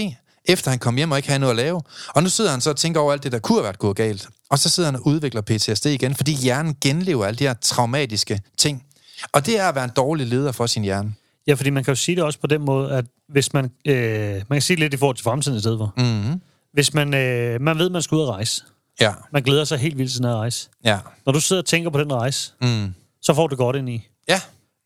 [0.45, 1.83] efter han kom hjem og ikke havde noget at lave.
[2.09, 3.97] Og nu sidder han så og tænker over alt det, der kunne have været gået
[3.97, 4.29] galt.
[4.51, 8.41] Og så sidder han og udvikler PTSD igen, fordi hjernen genlever alle de her traumatiske
[8.57, 8.85] ting.
[9.33, 11.15] Og det er at være en dårlig leder for sin hjerne.
[11.47, 13.71] Ja, fordi man kan jo sige det også på den måde, at hvis man...
[13.87, 15.93] Øh, man kan sige lidt i forhold til fremtiden i stedet for.
[15.97, 16.41] Mm-hmm.
[16.73, 18.63] Hvis man, øh, man ved, at man skal ud og rejse.
[19.01, 20.69] Ja, Man glæder sig helt vildt til den her rejse.
[20.85, 20.99] ja.
[21.27, 22.95] Når du sidder og tænker på den rejse, Mm.
[23.23, 24.09] så får du godt ind i.
[24.29, 24.41] Ja.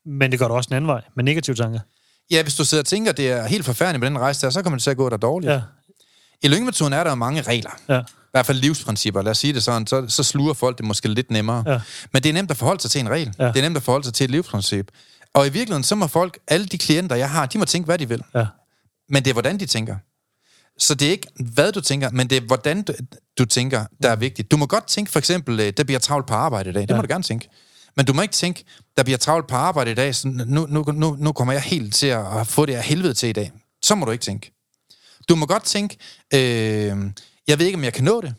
[0.05, 1.79] Men det gør du også en anden vej, med negative tanker.
[2.31, 4.61] Ja, hvis du sidder og tænker, det er helt forfærdeligt med den rejse der, så
[4.61, 5.51] kommer det til at gå der dårligt.
[5.51, 5.61] Ja,
[6.43, 7.71] I Lyngemetoden er der jo mange regler.
[7.89, 10.85] ja, I hvert fald livsprincipper, lad os sige det sådan, så, så sluger folk det
[10.85, 11.63] måske lidt nemmere.
[11.67, 11.79] Ja.
[12.13, 13.33] Men det er nemt at forholde sig til en regel.
[13.39, 13.47] Ja.
[13.47, 14.91] Det er nemt at forholde sig til et livsprincip.
[15.33, 17.97] Og i virkeligheden, så må folk, alle de klienter, jeg har, de må tænke, hvad
[17.97, 18.23] de vil.
[18.35, 18.45] ja.
[19.09, 19.95] Men det er, hvordan de tænker.
[20.79, 22.93] Så det er ikke, hvad du tænker, men det er, hvordan du,
[23.37, 24.51] du tænker, der er vigtigt.
[24.51, 26.81] Du må godt tænke, for eksempel, øh, der bliver travlt på arbejde i dag.
[26.81, 26.95] Det ja.
[26.95, 27.49] må du gerne tænke.
[27.97, 28.63] Men du må ikke tænke,
[28.97, 31.95] der bliver travlt på arbejde i dag, så nu, nu, nu, nu kommer jeg helt
[31.95, 33.51] til at få det af helvede til i dag.
[33.81, 34.51] Så må du ikke tænke.
[35.29, 35.97] Du må godt tænke,
[36.33, 36.39] øh,
[37.47, 38.35] jeg ved ikke, om jeg kan nå det.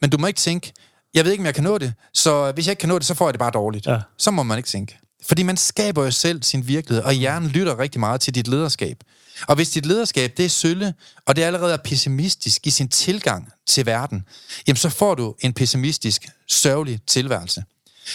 [0.00, 0.72] Men du må ikke tænke,
[1.14, 3.06] jeg ved ikke, om jeg kan nå det, så hvis jeg ikke kan nå det,
[3.06, 3.86] så får jeg det bare dårligt.
[3.86, 4.00] Ja.
[4.18, 4.98] Så må man ikke tænke.
[5.28, 9.04] Fordi man skaber jo selv sin virkelighed, og hjernen lytter rigtig meget til dit lederskab.
[9.48, 10.94] Og hvis dit lederskab, det er sølle,
[11.26, 14.24] og det allerede er pessimistisk i sin tilgang til verden,
[14.66, 17.64] jamen så får du en pessimistisk, sørgelig tilværelse.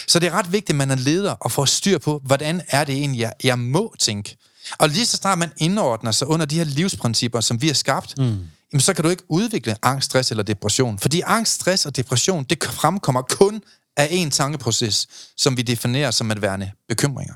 [0.06, 2.84] Så det er ret vigtigt, at man er leder og får styr på, hvordan er
[2.84, 4.36] det egentlig, jeg, jeg må tænke.
[4.78, 8.18] Og lige så snart man indordner sig under de her livsprincipper, som vi har skabt,
[8.18, 8.24] mm.
[8.72, 10.98] jamen så kan du ikke udvikle angst, stress eller depression.
[10.98, 13.62] Fordi angst, stress og depression, det fremkommer kun
[13.96, 17.34] af en tankeproces, som vi definerer som at værende bekymringer.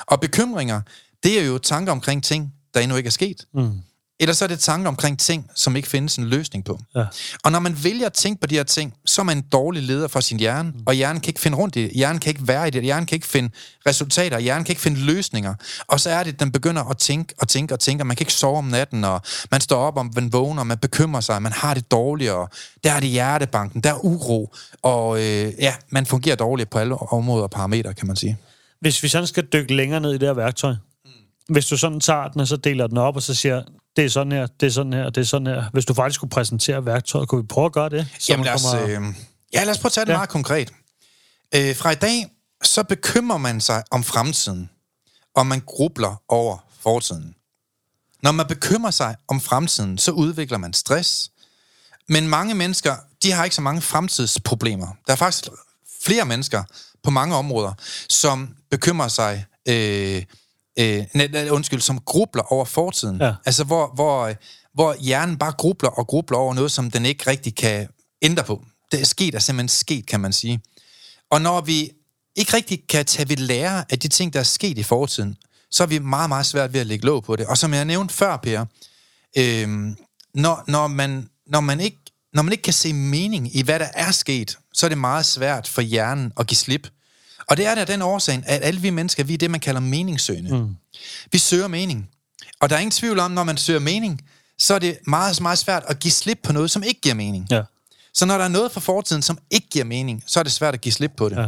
[0.00, 0.80] Og bekymringer,
[1.22, 3.46] det er jo tanker omkring ting, der endnu ikke er sket.
[3.54, 3.80] Mm.
[4.20, 6.80] Eller så er det tanker omkring ting, som ikke findes en løsning på.
[6.96, 7.04] Ja.
[7.44, 9.82] Og når man vælger at tænke på de her ting, så er man en dårlig
[9.82, 10.82] leder for sin hjerne, mm.
[10.86, 11.90] og hjernen kan ikke finde rundt i det.
[11.90, 12.82] Hjernen kan ikke være i det.
[12.82, 13.50] Hjernen kan ikke finde
[13.86, 14.38] resultater.
[14.38, 15.54] Hjernen kan ikke finde løsninger.
[15.86, 18.16] Og så er det, at den begynder at tænke og tænke og tænke, og man
[18.16, 21.20] kan ikke sove om natten, og man står op, og man vågner, og man bekymrer
[21.20, 22.48] sig, man har det dårligt, og
[22.84, 26.94] der er det hjertebanken, der er uro, og øh, ja, man fungerer dårligt på alle
[26.94, 28.38] områder og parametre, kan man sige.
[28.80, 30.74] Hvis vi sådan skal dykke længere ned i det her værktøj,
[31.48, 33.62] hvis du sådan tager den, og så deler den op, og så siger,
[33.96, 35.64] det er sådan her, det er sådan her, det er sådan her.
[35.72, 38.06] Hvis du faktisk skulle præsentere værktøjet, kunne vi prøve at gøre det?
[38.18, 39.14] Så Jamen lad os, kommer- øh,
[39.52, 40.10] ja, lad os prøve at tage det.
[40.12, 40.16] Ja.
[40.16, 40.72] meget konkret.
[41.54, 42.26] Øh, fra i dag,
[42.62, 44.70] så bekymrer man sig om fremtiden,
[45.34, 47.34] og man grubler over fortiden.
[48.22, 51.30] Når man bekymrer sig om fremtiden, så udvikler man stress.
[52.08, 54.86] Men mange mennesker, de har ikke så mange fremtidsproblemer.
[55.06, 55.48] Der er faktisk
[56.04, 56.62] flere mennesker
[57.02, 57.72] på mange områder,
[58.08, 60.22] som bekymrer sig, øh,
[60.78, 63.20] øh, nej, undskyld, som grubler over fortiden.
[63.20, 63.34] Ja.
[63.46, 64.32] Altså, hvor, hvor,
[64.74, 67.88] hvor hjernen bare grubler og grubler over noget, som den ikke rigtig kan
[68.22, 68.64] ændre på.
[68.92, 70.60] Det er sket er simpelthen sket, kan man sige.
[71.30, 71.90] Og når vi
[72.36, 75.36] ikke rigtig kan tage ved lære af de ting, der er sket i fortiden,
[75.70, 77.46] så er vi meget, meget svært ved at lægge låg på det.
[77.46, 78.64] Og som jeg nævnte før, Per,
[79.38, 79.68] øh,
[80.34, 81.98] når, når, man, når, man ikke,
[82.32, 85.26] når man ikke kan se mening i, hvad der er sket, så er det meget
[85.26, 86.88] svært for hjernen at give slip.
[87.46, 89.80] Og det er der den årsag, at alle vi mennesker, vi er det, man kalder
[89.80, 90.58] meningssøgende.
[90.58, 90.76] Mm.
[91.32, 92.08] Vi søger mening.
[92.60, 94.20] Og der er ingen tvivl om, når man søger mening,
[94.58, 97.46] så er det meget, meget svært at give slip på noget, som ikke giver mening.
[97.50, 97.62] Ja.
[98.14, 100.74] Så når der er noget fra fortiden, som ikke giver mening, så er det svært
[100.74, 101.36] at give slip på det.
[101.36, 101.46] Ja.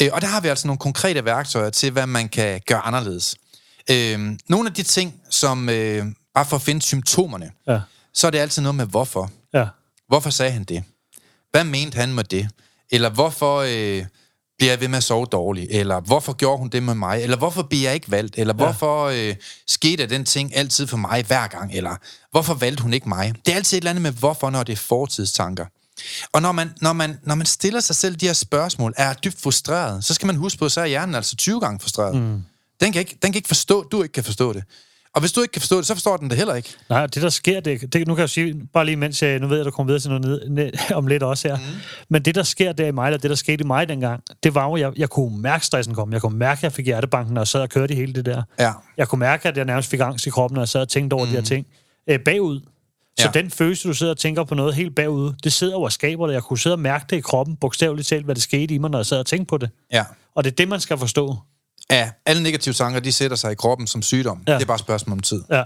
[0.00, 3.36] Øh, og der har vi altså nogle konkrete værktøjer til, hvad man kan gøre anderledes.
[3.90, 7.80] Øh, nogle af de ting, som øh, bare for at finde symptomerne, Ja.
[8.14, 9.30] så er det altid noget med hvorfor.
[9.54, 9.66] Ja.
[10.08, 10.84] Hvorfor sagde han det?
[11.50, 12.48] Hvad mente han med det?
[12.90, 14.04] Eller hvorfor øh,
[14.58, 15.66] bliver jeg ved med at sove dårligt?
[15.70, 17.22] Eller hvorfor gjorde hun det med mig?
[17.22, 18.38] Eller hvorfor bliver jeg ikke valgt?
[18.38, 18.64] Eller ja.
[18.64, 19.34] hvorfor øh,
[19.68, 21.74] skete den ting altid for mig hver gang?
[21.74, 21.96] Eller
[22.30, 23.34] hvorfor valgte hun ikke mig?
[23.46, 25.66] Det er altid et eller andet med hvorfor, når det er fortidstanker.
[26.32, 29.40] Og når man, når, man, når man stiller sig selv de her spørgsmål, er dybt
[29.40, 32.14] frustreret, så skal man huske på, så er hjernen altså 20 gange frustreret.
[32.14, 32.44] Mm.
[32.80, 34.64] Den, kan ikke, den kan ikke forstå, du ikke kan forstå det.
[35.14, 36.74] Og hvis du ikke kan forstå det, så forstår den det heller ikke.
[36.88, 39.46] Nej, det der sker, det, det, nu kan jeg sige, bare lige mens jeg, nu
[39.46, 41.62] ved jeg, at du kommer videre til noget ned, ned, om lidt også her, mm.
[42.08, 44.54] men det der sker der i mig, eller det der skete i mig dengang, det
[44.54, 47.34] var jo, jeg, jeg kunne mærke stressen komme, jeg kunne mærke, at jeg fik hjertebanken,
[47.34, 48.42] når jeg sad og kørte i hele det der.
[48.58, 48.72] Ja.
[48.96, 51.14] Jeg kunne mærke, at jeg nærmest fik angst i kroppen, når jeg sad og tænkte
[51.14, 51.30] over mm.
[51.30, 51.66] de her ting.
[52.10, 52.60] Øh, bagud.
[53.18, 53.40] Så Ja.
[53.40, 56.34] den følelse, du sidder og tænker på noget helt bagud, det sidder og skaber det.
[56.34, 58.90] Jeg kunne sidde og mærke det i kroppen, bogstaveligt talt, hvad det skete i mig,
[58.90, 59.70] når jeg sad og tænkte på det.
[59.92, 60.04] Ja.
[60.34, 61.36] Og det er det, man skal forstå.
[61.90, 64.42] Ja, alle negative tanker, de sætter sig i kroppen som sygdom.
[64.46, 64.52] Ja.
[64.52, 64.58] Ja.
[64.58, 65.42] Det er bare et spørgsmål om tid.
[65.50, 65.64] Ja.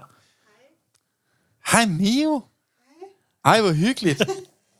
[1.72, 2.42] Hej Mio.
[3.44, 4.22] Ej, hvor hyggeligt.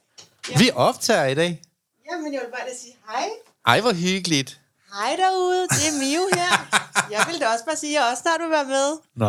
[0.61, 1.63] Vi optager i dag.
[2.11, 3.29] Jamen, jeg vil bare sige hej.
[3.67, 4.61] Ej, hvor hyggeligt.
[4.93, 6.69] Hej derude, det er Mio her.
[7.15, 8.97] Jeg vil da også bare sige, at jeg også snart vil være med.
[9.15, 9.27] Nå.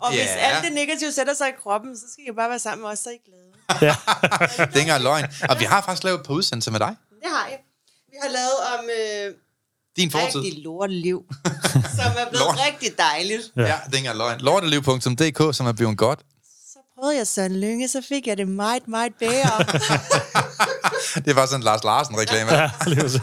[0.00, 0.36] Og hvis Ja.
[0.36, 2.98] alt det negative sætter sig i kroppen, så skal I bare være sammen med os,
[2.98, 3.52] så er I glade.
[3.86, 3.94] Ja.
[4.66, 5.24] Det er ikke løgn.
[5.50, 6.96] Og vi har faktisk lavet et par udsendelser med dig.
[7.22, 7.58] Det har jeg.
[8.10, 9.34] Vi har lavet om øh,
[9.96, 10.40] Din fortid.
[10.40, 11.24] rigtig lorteliv,
[11.98, 12.58] som er blevet Lort.
[12.66, 13.42] rigtig dejligt.
[13.56, 14.40] Ja, det er ikke løgn.
[14.40, 16.20] Lorteliv.dk, som er blevet godt.
[16.72, 19.64] Så prøvede jeg Søren Lynge, så fik jeg det meget, meget bedre.
[21.26, 22.52] Det var sådan en Lars Larsen-reklame.
[22.54, 23.20] ja, lige præcis.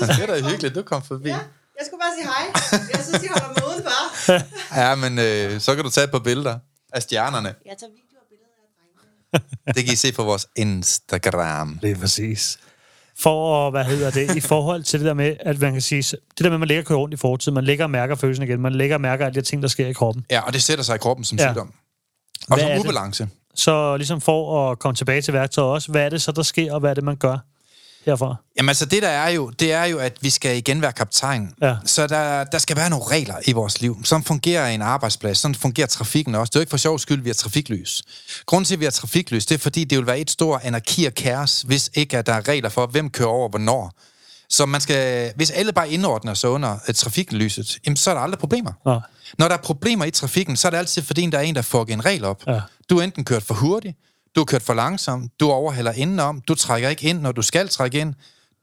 [0.00, 1.28] Det er da hyggeligt, du kom forbi.
[1.28, 1.34] Ja,
[1.78, 2.90] jeg skulle bare sige hej.
[2.94, 4.76] Jeg synes, de holder mig udenfor.
[4.80, 6.58] Ja, men øh, så kan du tage et par billeder
[6.92, 7.54] af stjernerne.
[7.66, 9.74] Jeg tager videoer og billeder af drengene.
[9.74, 11.78] Det kan I se på vores Instagram.
[11.82, 12.58] Det er præcis.
[13.18, 16.02] For at, hvad hedder det, i forhold til det der med, at man kan sige,
[16.02, 18.14] det der med, at man ligger og kører rundt i fortiden, man ligger og mærker
[18.14, 20.24] følelsen igen, man ligger og mærker alle de ting, der sker i kroppen.
[20.30, 21.48] Ja, og det sætter sig i kroppen som Ja.
[21.52, 21.72] sygdom.
[22.50, 23.28] Og Hvad som er ubalance.
[23.54, 26.72] Så ligesom for at komme tilbage til værktøjet også, hvad er det så, der sker,
[26.74, 27.38] og hvad er det, man gør
[28.06, 28.36] herfra?
[28.56, 31.52] Jamen altså, det der er jo, det er jo, at vi skal igen være kaptajn.
[31.62, 31.76] Ja.
[31.84, 34.04] Så der, der skal være nogle regler i vores liv.
[34.04, 35.38] Sådan fungerer en arbejdsplads.
[35.38, 36.50] Sådan fungerer trafikken også.
[36.50, 38.02] Det er jo ikke for sjov skyld, vi har trafiklys.
[38.46, 41.04] Grunden til, at vi har trafiklys, det er fordi, det vil være et stort anarki
[41.04, 43.92] og kaos, hvis ikke at der er regler for, hvem kører over hvornår.
[44.48, 48.20] Så man skal, hvis alle bare indordner sig under et trafiklyset, jamen, så er der
[48.20, 48.72] aldrig problemer.
[48.84, 49.00] Nå.
[49.38, 51.62] Når der er problemer i trafikken, så er det altid fordi, der er en, der
[51.62, 52.42] får en regel op.
[52.46, 52.60] Ja.
[52.90, 53.96] Du er enten kørt for hurtigt,
[54.36, 57.68] du har kørt for langsomt, du overhælder indenom, du trækker ikke ind, når du skal
[57.68, 58.14] trække ind,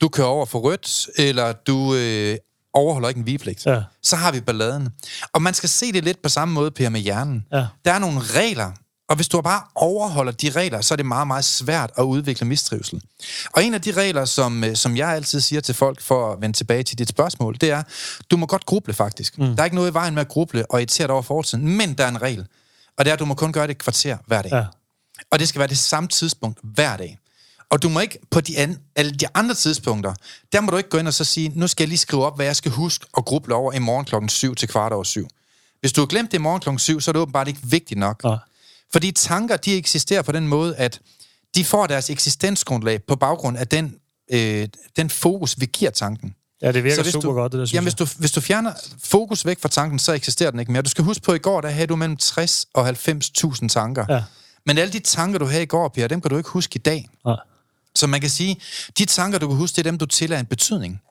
[0.01, 2.37] du kører over for rødt, eller du øh,
[2.73, 3.65] overholder ikke en vigepligt.
[3.65, 3.81] Ja.
[4.03, 4.89] Så har vi balladen.
[5.33, 7.45] Og man skal se det lidt på samme måde, Per, med hjernen.
[7.51, 7.65] Ja.
[7.85, 8.71] Der er nogle regler,
[9.09, 12.47] og hvis du bare overholder de regler, så er det meget, meget svært at udvikle
[12.47, 13.01] mistrivsel.
[13.53, 16.41] Og en af de regler, som, øh, som jeg altid siger til folk, for at
[16.41, 17.83] vende tilbage til dit spørgsmål, det er,
[18.31, 19.37] du må godt gruble faktisk.
[19.37, 19.55] Mm.
[19.55, 21.93] Der er ikke noget i vejen med at gruble og irritere dig over fortiden, men
[21.93, 22.47] der er en regel.
[22.97, 24.51] Og det er, at du må kun gøre det et kvarter hver dag.
[24.51, 24.65] Ja.
[25.31, 27.19] Og det skal være det samme tidspunkt hver dag.
[27.69, 30.13] Og du må ikke på de, an, alle de andre tidspunkter,
[30.51, 32.37] der må du ikke gå ind og så sige, nu skal jeg lige skrive op,
[32.37, 35.27] hvad jeg skal huske at gruble over i morgen klokken 7 til kvart over 7.
[35.79, 37.99] Hvis du har glemt det i morgen klokken 7, så er det åbenbart ikke vigtigt
[37.99, 38.23] nok.
[38.23, 38.37] Nå.
[38.91, 40.99] Fordi tanker, de eksisterer på den måde, at
[41.55, 43.95] de får deres eksistensgrundlag på baggrund af den,
[44.31, 46.35] øh, den fokus, vi giver tanken.
[46.61, 47.95] Ja, det virker hvis super du, godt, det der, synes jamen, jeg.
[48.05, 48.73] hvis du, hvis du fjerner
[49.03, 50.81] fokus væk fra tanken, så eksisterer den ikke mere.
[50.81, 54.05] Du skal huske på, at i går, der havde du mellem 60 og 90.000 tanker.
[54.09, 54.23] Ja.
[54.65, 56.81] Men alle de tanker, du havde i går, Pia, dem kan du ikke huske i
[56.81, 57.09] dag.
[57.25, 57.35] Nej.
[57.95, 58.61] Så man kan sige,
[58.97, 61.01] de tanker, du kan huske, det er dem, du tillader en betydning.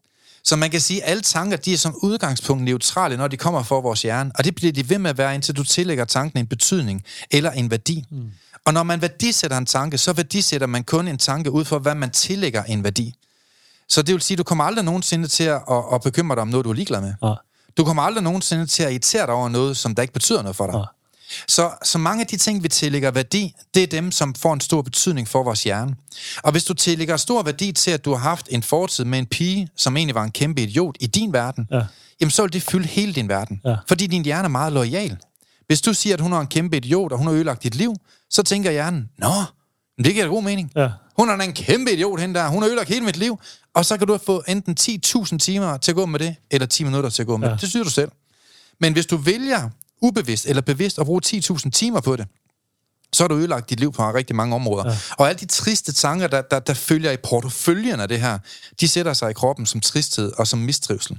[0.44, 3.62] Så man kan sige, at alle tanker, de er som udgangspunkt neutrale, når de kommer
[3.62, 4.30] fra vores hjerne.
[4.34, 7.50] Og det bliver de ved med at være, indtil du tillægger tanken en betydning eller
[7.50, 8.04] en værdi.
[8.10, 8.30] Mm.
[8.64, 11.94] Og når man værdisætter en tanke, så værdisætter man kun en tanke ud fra, hvad
[11.94, 13.14] man tillægger en værdi.
[13.88, 16.42] Så det vil sige, at du kommer aldrig nogensinde til at, at, at bekymre dig
[16.42, 17.14] om noget, du er ligeglad med.
[17.22, 17.34] Nej.
[17.76, 20.56] Du kommer aldrig nogensinde til at irritere dig over noget, som der ikke betyder noget
[20.56, 20.74] for dig.
[20.74, 20.86] Nej.
[21.48, 24.60] Så, så mange af de ting, vi tillægger værdi, det er dem, som får en
[24.60, 25.94] stor betydning for vores hjerne.
[26.42, 29.26] Og hvis du tillægger stor værdi til, at du har haft en fortid med en
[29.26, 31.80] pige, som egentlig var en kæmpe idiot i din verden, Ja.
[32.20, 33.60] jamen så vil det fylde hele din verden.
[33.64, 33.76] Ja.
[33.88, 35.16] Fordi din hjerne er meget lojal.
[35.66, 37.94] Hvis du siger, at hun er en kæmpe idiot, og hun har ødelagt dit liv,
[38.30, 39.28] så tænker hjernen, nå,
[40.04, 40.72] det giver da god mening.
[40.76, 40.88] Ja.
[41.18, 42.48] Hun er en kæmpe idiot, hende der.
[42.48, 43.38] Hun har ødelagt hele mit liv.
[43.74, 46.84] Og så kan du få enten 10.000 timer til at gå med det, eller 10
[46.84, 47.52] minutter til at gå med Ja.
[47.54, 47.60] det.
[47.60, 48.10] Det synes du selv.
[48.80, 49.70] Men hvis du vælger
[50.02, 52.26] ubevidst eller bevidst at bruge 10.000 timer på det,
[53.12, 54.90] så har du ødelagt dit liv på rigtig mange områder.
[54.90, 54.96] Ja.
[55.18, 58.38] Og alle de triste tanker, der, der, der følger i porteføljen af det her,
[58.80, 61.18] de sætter sig i kroppen som tristhed og som mistrivsel.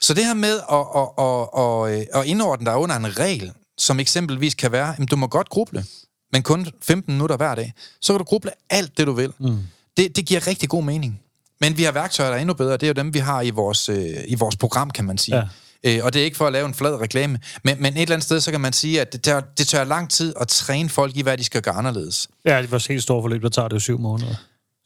[0.00, 4.00] Så det her med at, at, at, at, at indordne dig under en regel, som
[4.00, 5.84] eksempelvis kan være, at du må godt gruble,
[6.32, 9.32] men kun 15 minutter hver dag, så kan du gruble alt det, du vil.
[9.38, 9.58] Mm.
[9.96, 11.20] Det, det giver rigtig god mening.
[11.60, 12.72] Men vi har værktøjer, der er endnu bedre.
[12.72, 15.36] Det er jo dem, vi har i vores, øh, i vores program, kan man sige.
[15.36, 15.48] Ja.
[15.86, 18.14] Øh, og det er ikke for at lave en flad reklame, men, men et eller
[18.14, 20.88] andet sted, så kan man sige, at det, tager, det tager lang tid at træne
[20.88, 22.28] folk i, hvad de skal gøre anderledes.
[22.44, 24.34] Ja, det var helt store forløb, der tager det jo syv måneder.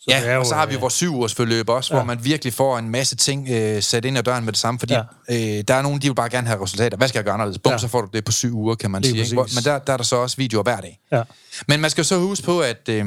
[0.00, 1.98] Så Ja, jo, og så har vi øh, vores syv ugers forløb også, ja.
[2.00, 4.78] hvor man virkelig får en masse ting øh, sat ind ad døren med det samme,
[4.80, 5.00] fordi ja.
[5.58, 6.96] øh, der er nogen, de vil bare gerne have resultater.
[6.96, 7.58] Hvad skal jeg gøre anderledes?
[7.58, 7.78] Bum, Ja.
[7.78, 9.22] så får du det på syv uger, kan man Lige sige.
[9.22, 9.34] Ikke?
[9.34, 11.00] Hvor, men der, der er der så også videoer hver dag.
[11.12, 11.22] Ja.
[11.68, 13.06] Men man skal så huske på, at øh,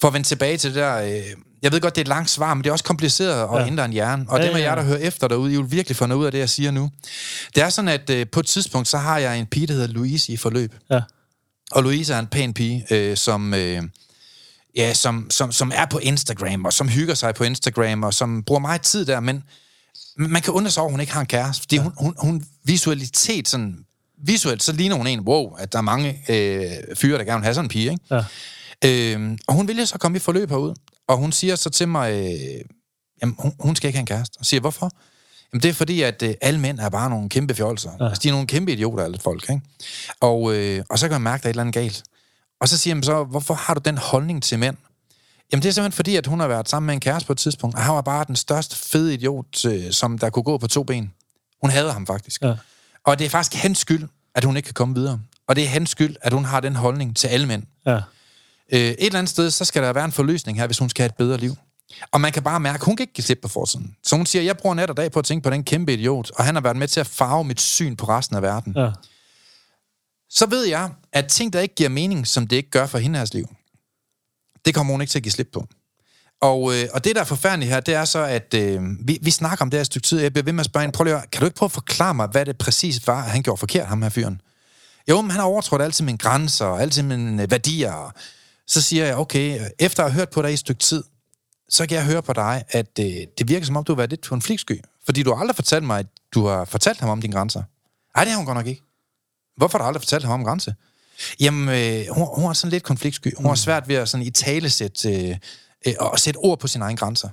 [0.00, 0.96] for at vende tilbage til det der...
[0.96, 1.22] Øh,
[1.62, 3.58] jeg ved godt, det er et langt svar, men det er også kompliceret at Ja.
[3.58, 3.66] ja.
[3.66, 4.24] ændre en hjerne.
[4.28, 4.76] Og Ja, ja, dem af ja, jer, ja.
[4.80, 6.90] der hører efter derude, I vil virkelig få noget ud af det, jeg siger nu.
[7.54, 9.88] Det er sådan, at øh, på et tidspunkt, så har jeg en pige, der hedder
[9.88, 10.74] Louise i forløb.
[10.90, 11.00] Ja.
[11.70, 13.82] Og Louise er en pæn pige, øh, som, øh,
[14.76, 18.42] ja, som, som, som er på Instagram, og som hygger sig på Instagram, og som
[18.42, 19.44] bruger meget tid der, men
[20.16, 21.82] man kan undre sig over, at hun ikke har en kæreste, fordi ja.
[21.82, 23.76] hun, hun, hun visualitet, sådan,
[24.24, 27.44] visuelt, så ligner hun en, wow, at der er mange øh, fyre, der gerne vil
[27.44, 28.24] have sådan en pige, ikke?
[28.84, 29.16] Ja.
[29.16, 30.74] Øh, og hun vælger så komme i forløb herud,
[31.10, 32.60] og hun siger så til mig, øh,
[33.22, 34.36] jamen, hun, hun skal ikke have en kæreste.
[34.38, 34.90] Og siger, hvorfor?
[35.52, 37.90] Jamen, det er fordi, at øh, alle mænd er bare nogle kæmpe fjolser.
[38.00, 38.08] Ja.
[38.08, 39.62] Altså, de er nogle kæmpe idioter, alle folk, ikke?
[40.20, 42.02] Og, øh, og så kan man mærke, at der er et eller andet galt.
[42.60, 44.76] Og så siger man så, hvorfor har du den holdning til mænd?
[45.52, 47.38] Jamen, det er simpelthen fordi, at hun har været sammen med en kæreste på et
[47.38, 50.66] tidspunkt, og han var bare den største fede idiot, øh, som der kunne gå på
[50.66, 51.12] to ben.
[51.60, 52.42] Hun havde ham faktisk.
[52.42, 52.54] Ja.
[53.04, 55.20] Og det er faktisk hans skyld, at hun ikke kan komme videre.
[55.48, 57.62] Og det er hans skyld, at hun har den holdning til alle mænd.
[57.86, 58.00] Ja.
[58.72, 61.02] Øh, et eller andet sted, så skal der være en forløsning her, hvis hun skal
[61.02, 61.56] have et bedre liv.
[62.12, 63.96] Og man kan bare mærke, at hun kan ikke give slip på fortiden.
[64.02, 66.30] Så hun siger, jeg bruger nat og dag på at tænke på den kæmpe idiot,
[66.30, 68.72] og han har været med til at farve mit syn på resten af verden.
[68.76, 68.90] Ja.
[70.30, 73.34] Så ved jeg, at ting, der ikke giver mening, som det ikke gør for hendes
[73.34, 73.48] liv,
[74.64, 75.66] det kommer hun ikke til at give slip på.
[76.40, 79.30] Og, øh, og det, der er forfærdeligt her, det er så, at øh, vi, vi
[79.30, 81.04] snakker om det her et stykke tid, jeg bliver ved med at spørge hende, prøv
[81.04, 83.58] lige, at kan du ikke prøve at forklare mig, hvad det præcis var, han gjorde
[83.58, 84.40] forkert, ham her fyren?
[85.08, 88.14] Jo, men han har overtrådt altid mine grænser, og altid mine øh, værdier.
[88.70, 91.02] Så siger jeg, okay, efter at have hørt på dig i et stykke tid,
[91.68, 93.06] så kan jeg høre på dig, at øh,
[93.38, 94.80] det virker som om, du har været lidt konfliktsky.
[95.04, 97.62] Fordi du har aldrig fortalt mig, at du har fortalt ham om dine grænser.
[98.16, 98.82] Nej, det har hun godt nok ikke.
[99.56, 100.74] Hvorfor har du aldrig fortalt ham om grænse?
[101.40, 103.36] Jamen, øh, hun, hun er sådan lidt konfliktsky.
[103.36, 105.36] Hun har svært ved at sådan i tale sætte, øh,
[105.86, 107.28] øh, og sætte ord på sine egne grænser.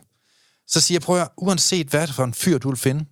[0.68, 3.06] Så siger jeg, prøv at uanset hvad for en fyr, du vil finde,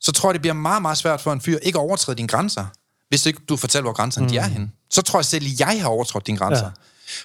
[0.00, 2.28] så tror jeg, det bliver meget, meget svært for en fyr ikke at overtræde dine
[2.28, 2.66] grænser,
[3.08, 4.32] hvis du ikke du fortæller, hvor grænserne mm.
[4.32, 4.70] de er henne.
[4.90, 6.64] Så tror jeg selv, jeg har overtrådt dine grænser.
[6.64, 6.70] Ja.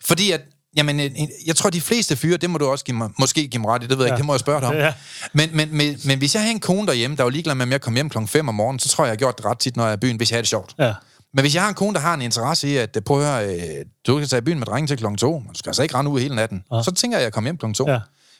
[0.05, 0.41] Fordi at,
[0.77, 1.11] jamen, øh,
[1.45, 3.83] jeg tror, de fleste fyre, det må du også give mig, måske give mig ret
[3.83, 4.15] i, det ved jeg Ja.
[4.15, 4.75] ikke, det må jeg spørge dig om.
[4.75, 4.93] Ja.
[5.33, 7.71] Men, men, men, men hvis jeg har en kone derhjemme, der var ligeglad med, om
[7.71, 9.59] jeg kom hjem klokken 5 om morgenen, så tror jeg, jeg har gjort det ret
[9.59, 10.73] tit, når jeg er i byen, hvis jeg har det sjovt.
[10.79, 10.93] Ja.
[11.33, 13.55] Men hvis jeg har en kone, der har en interesse i, at prøv at høre,
[13.79, 15.95] øh, du kan tage i byen med drengen til klokken 2, du skal altså ikke
[15.95, 16.83] rende ud hele natten, Ja.
[16.83, 17.87] så tænker jeg, at jeg kommer hjem klokken 2.
[17.87, 17.93] Ja.
[17.93, 17.99] Ja.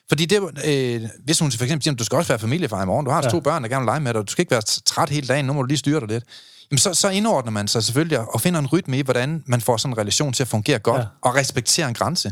[0.10, 2.86] Fordi det, øh, hvis hun for eksempel siger, at du skal også være familiefar i
[2.86, 3.32] morgen, du har altså Ja.
[3.32, 5.28] to børn, der gerne vil lege med dig, og du skal ikke være træt hele
[5.28, 6.23] dagen, nu må du lige styre dig lidt.
[6.77, 9.93] Så, så indordner man sig selvfølgelig og finder en rytme i, hvordan man får sådan
[9.93, 11.05] en relation til at fungere godt, Ja.
[11.21, 12.32] og respektere en grænse.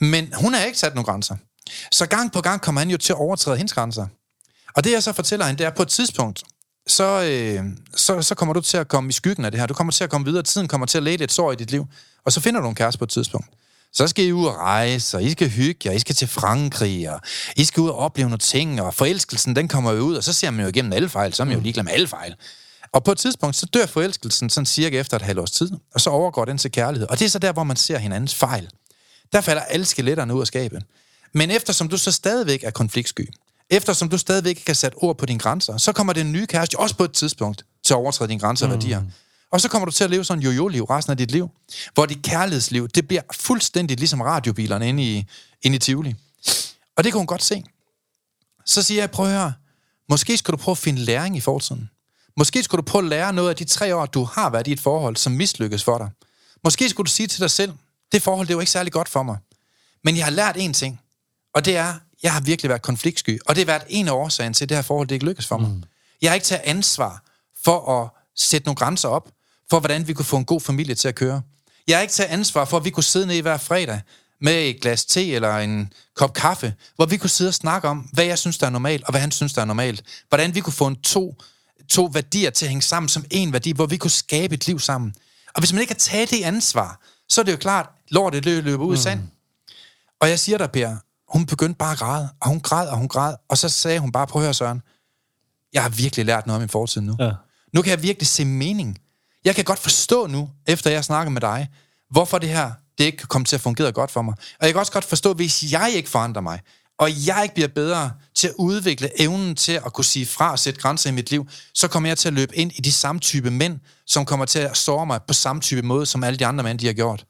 [0.00, 1.36] Men hun har ikke sat nogen grænser.
[1.92, 4.06] Så gang på gang kommer han jo til at overtræde hendes grænser.
[4.76, 6.42] Og det jeg så fortæller hende, det er på et tidspunkt,
[6.86, 7.64] så, øh,
[7.96, 9.66] så, så kommer du til at komme i skyggen af det her.
[9.66, 11.70] Du kommer til at komme videre, tiden kommer til at læge et sår i dit
[11.70, 11.86] liv,
[12.24, 13.46] og så finder du en kæreste på et tidspunkt.
[13.92, 17.10] Så skal I ud og rejse, og I skal hygge jer, I skal til Frankrig,
[17.10, 17.20] og
[17.56, 20.32] I skal ud og opleve nogle ting, og forelskelsen, den kommer jo ud, og så
[20.32, 22.34] ser man jo igennem alle fejl, så er man jo ligeglad med alle fejl.
[22.98, 26.00] Og på et tidspunkt, så dør forelskelsen sådan cirka efter et halvt års tid, og
[26.00, 27.08] så overgår den til kærlighed.
[27.08, 28.68] Og det er så der, hvor man ser hinandens fejl.
[29.32, 30.82] Der falder alle skeletterne ud af skabet.
[31.32, 33.28] Men eftersom du så stadigvæk er konfliktsky,
[33.70, 36.78] eftersom du stadigvæk ikke kan sætte ord på dine grænser, så kommer den nye kæreste
[36.78, 39.02] også på et tidspunkt til at overtræde dine grænser og værdier.
[39.52, 41.50] Og så kommer du til at leve sådan en jojo-liv resten af dit liv,
[41.94, 45.26] hvor dit kærlighedsliv, det bliver fuldstændig ligesom radiobilerne inde i,
[45.62, 46.14] inde i Tivoli.
[46.96, 47.64] Og det kan hun godt se.
[48.66, 49.52] Så siger jeg, prøv at høre,
[50.08, 51.90] måske skal du prøve at finde læring i fortiden.
[52.38, 54.72] Måske skulle du prøve at lære noget af de tre år, du har været i
[54.72, 56.10] et forhold, som mislykkes for dig.
[56.64, 57.72] Måske skulle du sige til dig selv,
[58.12, 59.36] det forhold, det var ikke særlig godt for mig.
[60.04, 61.00] Men jeg har lært én ting,
[61.54, 64.52] og det er, jeg har virkelig været konfliktsky, og det har været en af årsagen
[64.54, 65.70] til, at det her forhold det ikke lykkes for mig.
[65.70, 65.82] Mm.
[66.22, 67.22] Jeg har ikke taget ansvar
[67.64, 69.28] for at sætte nogle grænser op,
[69.70, 71.42] for hvordan vi kunne få en god familie til at køre.
[71.88, 74.00] Jeg har ikke taget ansvar for, at vi kunne sidde ned hver fredag
[74.40, 77.98] med et glas te eller en kop kaffe, hvor vi kunne sidde og snakke om,
[77.98, 80.02] hvad jeg synes, der er normalt, og hvad han synes, der er normalt.
[80.28, 81.42] Hvordan vi kunne få en to,
[81.90, 84.78] to værdier til at hænge sammen som en værdi, hvor vi kunne skabe et liv
[84.78, 85.14] sammen.
[85.54, 88.84] Og hvis man ikke har taget det ansvar, så er det jo klart, lortet løber
[88.84, 89.20] ud i sand.
[89.20, 89.28] Mm.
[90.20, 90.96] Og jeg siger dig, Per,
[91.32, 94.12] hun begyndte bare at græde, og hun græd, og hun græd, og så sagde hun
[94.12, 94.82] bare, prøv at høre, Søren,
[95.72, 97.16] jeg har virkelig lært noget om min fortid nu.
[97.20, 97.32] Ja.
[97.72, 98.98] Nu kan jeg virkelig se mening.
[99.44, 101.68] Jeg kan godt forstå nu, efter jeg snakker med dig,
[102.10, 104.34] hvorfor det her det ikke kan komme til at fungere godt for mig.
[104.60, 106.60] Og jeg kan også godt forstå, hvis jeg ikke forandrer mig,
[106.98, 110.58] og jeg ikke bliver bedre til at udvikle evnen til at kunne sige fra og
[110.58, 113.20] sætte grænser i mit liv, så kommer jeg til at løbe ind i de samme
[113.20, 116.46] type mænd, som kommer til at såre mig på samme type måde, som alle de
[116.46, 117.24] andre mænd, de har gjort.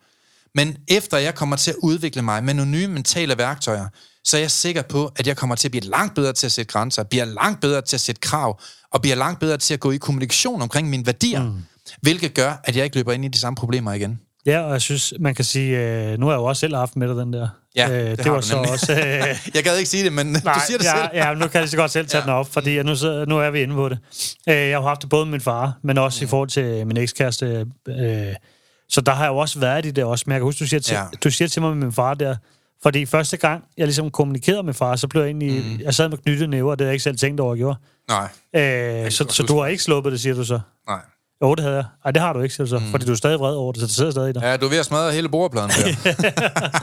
[0.55, 3.89] Men efter jeg kommer til at udvikle mig med nogle nye mentale værktøjer,
[4.25, 6.53] så er jeg sikker på, at jeg kommer til at blive langt bedre til at
[6.53, 8.61] sætte grænser, bliver langt bedre til at sætte krav,
[8.93, 11.65] og bliver langt bedre til at gå i kommunikation omkring mine værdier, mm.
[12.01, 14.21] hvilket gør, at jeg ikke løber ind i de samme problemer igen.
[14.47, 16.97] Ja, og jeg synes, man kan sige, øh, nu har jeg jo også selv haft
[16.97, 17.49] med dig den der.
[17.77, 18.93] Ja, øh, det, det var så også...
[18.93, 18.99] Øh,
[19.55, 21.09] jeg gad ikke sige det, men nej, du siger det ja, selv.
[21.15, 22.27] ja, nu kan jeg så godt selv tage ja.
[22.27, 23.99] den op, fordi nu, så, nu er vi inde på det.
[24.49, 26.27] Øh, jeg har haft det både med min far, men også ja.
[26.27, 27.67] i forhold til min ekskæreste.
[27.89, 28.35] Øh,
[28.89, 30.25] så der har jeg jo også været i det også.
[30.27, 31.05] Men jeg kan huske, du siger til, ja.
[31.25, 32.37] du siger til mig med min far der,
[32.83, 35.65] fordi første gang, jeg ligesom kommunikerede med far, så blev jeg egentlig...
[35.65, 35.81] Mm.
[35.81, 37.79] Jeg sad med knyttede næver, det havde jeg ikke selv tænkt over, at jeg gjorde.
[38.09, 39.05] Nej.
[39.05, 40.61] Øh, så, så du har ikke sluppet det, siger du så?
[40.89, 41.01] Nej.
[41.43, 41.85] Jo, det havde jeg.
[42.05, 42.79] Ej, det har du ikke, siger du så.
[42.79, 42.85] Mm.
[42.85, 44.49] Fordi du er stadig vred over det, så det sidder stadig der.
[44.49, 46.81] Ja, du er ved at smadre hele bordpladen der.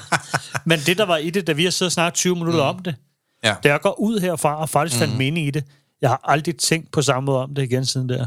[0.69, 2.77] Men det, der var i det, da vi har siddet og snakket 20 minutter mm.
[2.77, 2.95] om det,
[3.43, 3.55] ja.
[3.63, 5.17] da jeg går ud herfra og faktisk fandt mm.
[5.17, 5.63] mening i det,
[6.01, 8.25] jeg har aldrig tænkt på samme måde om det igen siden der.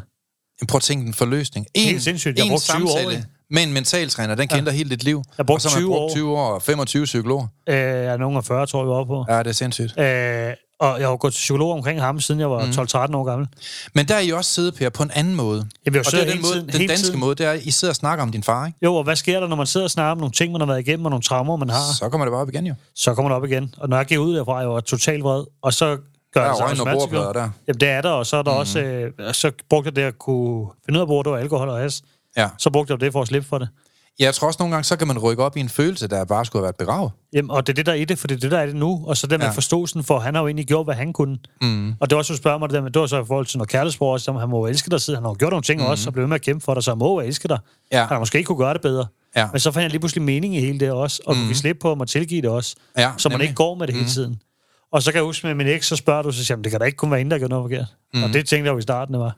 [0.69, 1.67] Prøv at tænke en forløsning.
[1.75, 2.39] En, Helt sindssygt.
[2.39, 3.13] Jeg har brugt 20 år.
[3.51, 4.77] Med en mentaltræner, den kender ja.
[4.77, 5.17] hele dit liv.
[5.17, 7.47] Jeg har brugt, og så 20 brugt 20 år og 25 psykologer.
[7.69, 9.25] Øh, er nogen af 40, tror jeg, var på.
[9.29, 9.99] Ja, det er sindssygt.
[9.99, 12.71] Øh, og jeg har gået til psykolog omkring ham, siden jeg var mm.
[12.71, 13.49] 12-13 år gammel.
[13.95, 15.69] Men der er I også siddet, Per, på en anden måde.
[15.87, 17.21] Ja, vi og det er den, måde, tiden, den danske tiden.
[17.21, 18.79] måde, det er, at I sidder og snakker om din far, ikke?
[18.83, 20.67] Jo, og hvad sker der, når man sidder og snakker om nogle ting, man har
[20.67, 21.93] været igennem, og nogle traumer, man har?
[21.99, 22.75] Så kommer det bare op igen, jo.
[22.95, 23.75] Så kommer det op igen.
[23.79, 25.97] Og når jeg gik ud derfra, jeg var totalt vred, og så
[26.35, 27.51] gør der er øjne og der.
[27.69, 28.59] Jamen, det er der, og så er der mm.
[28.59, 28.81] også...
[28.81, 31.79] Øh, så brugte jeg det at kunne finde ud af, hvor det var alkohol og
[31.79, 32.03] has.
[32.37, 32.49] Ja.
[32.59, 33.69] Så brugte jeg det for at slippe for det.
[34.19, 36.45] Jeg tror også nogle gange, så kan man rykke op i en følelse, der bare
[36.45, 37.13] skulle have været begravet.
[37.33, 38.67] Jamen, og det er det, der er i det, for det er det, der er
[38.67, 39.05] det nu.
[39.07, 39.51] Og så med ja.
[39.51, 41.39] forståelsen for, han har jo egentlig gjort, hvad han kunne.
[41.63, 41.95] Mm.
[42.01, 43.47] Og det var også, du spørger mig, det, der med, det var så i forhold
[43.47, 45.87] til noget kærlighedsbrug, som han må elske dig, han har gjort nogle ting mm.
[45.87, 47.59] også, og blev med at kæmpe for dig, så han må elske dig.
[47.93, 47.99] Ja.
[47.99, 49.07] Han har måske ikke kunne gøre det bedre.
[49.37, 49.49] Ja.
[49.53, 51.49] Men så fandt jeg lige pludselig mening i hele det også, og mm.
[51.49, 53.45] vi slippe på at tilgive det også, ja, så man nemlig.
[53.45, 54.11] ikke går med det hele mm.
[54.11, 54.41] tiden.
[54.93, 56.81] Og så kan jeg huske med min eks, så spørger du, så siger det kan
[56.81, 57.87] da ikke kun være en, der gør noget forkert.
[58.15, 58.23] Mm.
[58.23, 59.37] Og det tænkte jeg jo i starten, det var.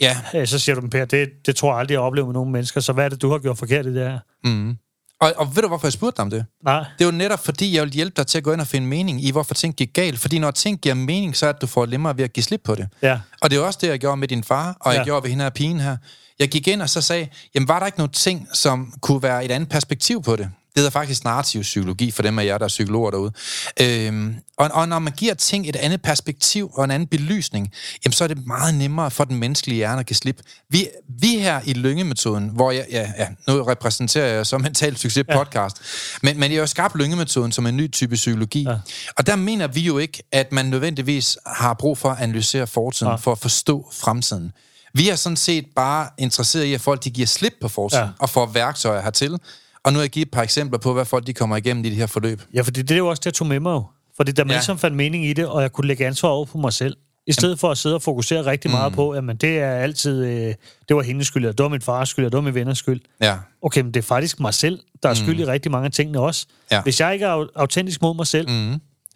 [0.00, 0.44] Ja.
[0.46, 2.80] Så siger du Per, det, det tror jeg aldrig, jeg har oplevet med nogle mennesker,
[2.80, 4.18] så hvad er det, du har gjort forkert i det her?
[4.44, 4.76] Mm.
[5.20, 6.46] Og, og ved du, hvorfor jeg spurgte dig om det?
[6.64, 6.78] Nej.
[6.98, 8.86] Det er jo netop, fordi jeg vil hjælpe dig til at gå ind og finde
[8.86, 10.18] mening i, hvorfor ting gik galt.
[10.18, 12.44] Fordi når ting giver mening, så er det, at du får nemmere ved at give
[12.44, 12.88] slip på det.
[13.02, 13.20] Ja.
[13.42, 15.04] Og det er også det, jeg gjorde med din far, og jeg Ja.
[15.04, 15.96] gjorde ved hende her pigen her.
[16.38, 19.44] Jeg gik ind og så sagde, jamen var der ikke nogle ting, som kunne være
[19.44, 20.50] et andet perspektiv på det?
[20.74, 23.32] Det hedder faktisk narrativ psykologi for dem af jer, der er psykologer derude.
[23.80, 27.72] Øhm, og, og når man giver ting et andet perspektiv og en anden belysning,
[28.04, 30.40] jamen så er det meget nemmere for den menneskelige hjerne at give slip.
[30.70, 30.88] Vi,
[31.20, 35.76] vi her i Lyngemetoden, hvor jeg, ja, ja, nu repræsenterer jeg som mental succes podcast,
[35.76, 36.18] ja.
[36.22, 38.62] men, men jeg har jo skabt Lyngemetoden som en ny type psykologi.
[38.62, 38.76] Ja.
[39.16, 43.10] Og der mener vi jo ikke, at man nødvendigvis har brug for at analysere fortiden,
[43.10, 43.16] Ja.
[43.16, 44.52] for at forstå fremtiden.
[44.94, 48.10] Vi er sådan set bare interesseret i, at folk de giver slip på fortiden, ja.
[48.18, 49.36] og får værktøjer hertil.
[49.84, 51.90] Og nu har jeg givet et par eksempler på, hvad folk de kommer igennem i
[51.90, 52.42] de her forløb.
[52.54, 53.84] Ja, fordi det er jo også det, jeg tog med mig jo.
[54.16, 54.56] Fordi da man ja.
[54.56, 57.32] Ligesom fandt mening i det, og jeg kunne lægge ansvar over på mig selv, i
[57.32, 58.96] stedet for at sidde og fokusere rigtig meget Mm.
[58.96, 60.54] på, at det er altid, øh,
[60.88, 62.78] det var hendes skyld, eller det var min fars skyld, eller det var min venners
[62.78, 63.00] skyld.
[63.20, 63.36] Ja.
[63.62, 66.20] Okay, men det er faktisk mig selv, der er skyld i rigtig mange af tingene
[66.20, 66.46] også.
[66.48, 66.54] Mm.
[66.70, 66.82] Ja.
[66.82, 68.72] Hvis jeg ikke er au- autentisk mod mig selv, Mm.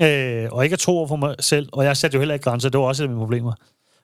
[0.07, 2.45] øh, og ikke er tro over for mig selv, og jeg satte jo heller ikke
[2.45, 3.53] grænser, det var også et af mine problemer.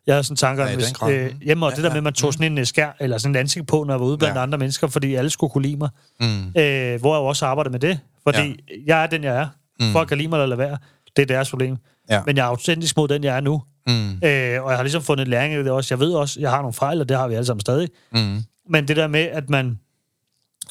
[0.06, 1.96] Jeg havde sådan tanker, Ja, hvis, øh, hjemme, og Ja, det der med, ja.
[1.98, 4.06] at man tog sådan en øh, skær, eller sådan en ansigt på, når jeg var
[4.06, 4.42] ude blandt Ja.
[4.42, 5.88] andre mennesker, fordi alle skulle kunne lide mig.
[6.20, 6.26] Mm.
[6.26, 8.54] Øh, hvor jeg også arbejder med det, fordi ja.
[8.86, 9.46] jeg er den, jeg er.
[9.80, 9.92] Mm.
[9.92, 10.78] Folk kan lide mig eller lade være.
[11.16, 11.76] Det er deres problem.
[12.10, 12.22] Ja.
[12.26, 13.62] Men jeg er autentisk mod den, jeg er nu.
[13.86, 14.10] Mm.
[14.10, 15.94] Øh, og jeg har ligesom fundet læring i det også.
[15.94, 17.88] Jeg ved også, jeg har nogle fejl, og det har vi alle sammen stadig.
[18.12, 18.42] Mm.
[18.70, 19.78] Men det der med, at man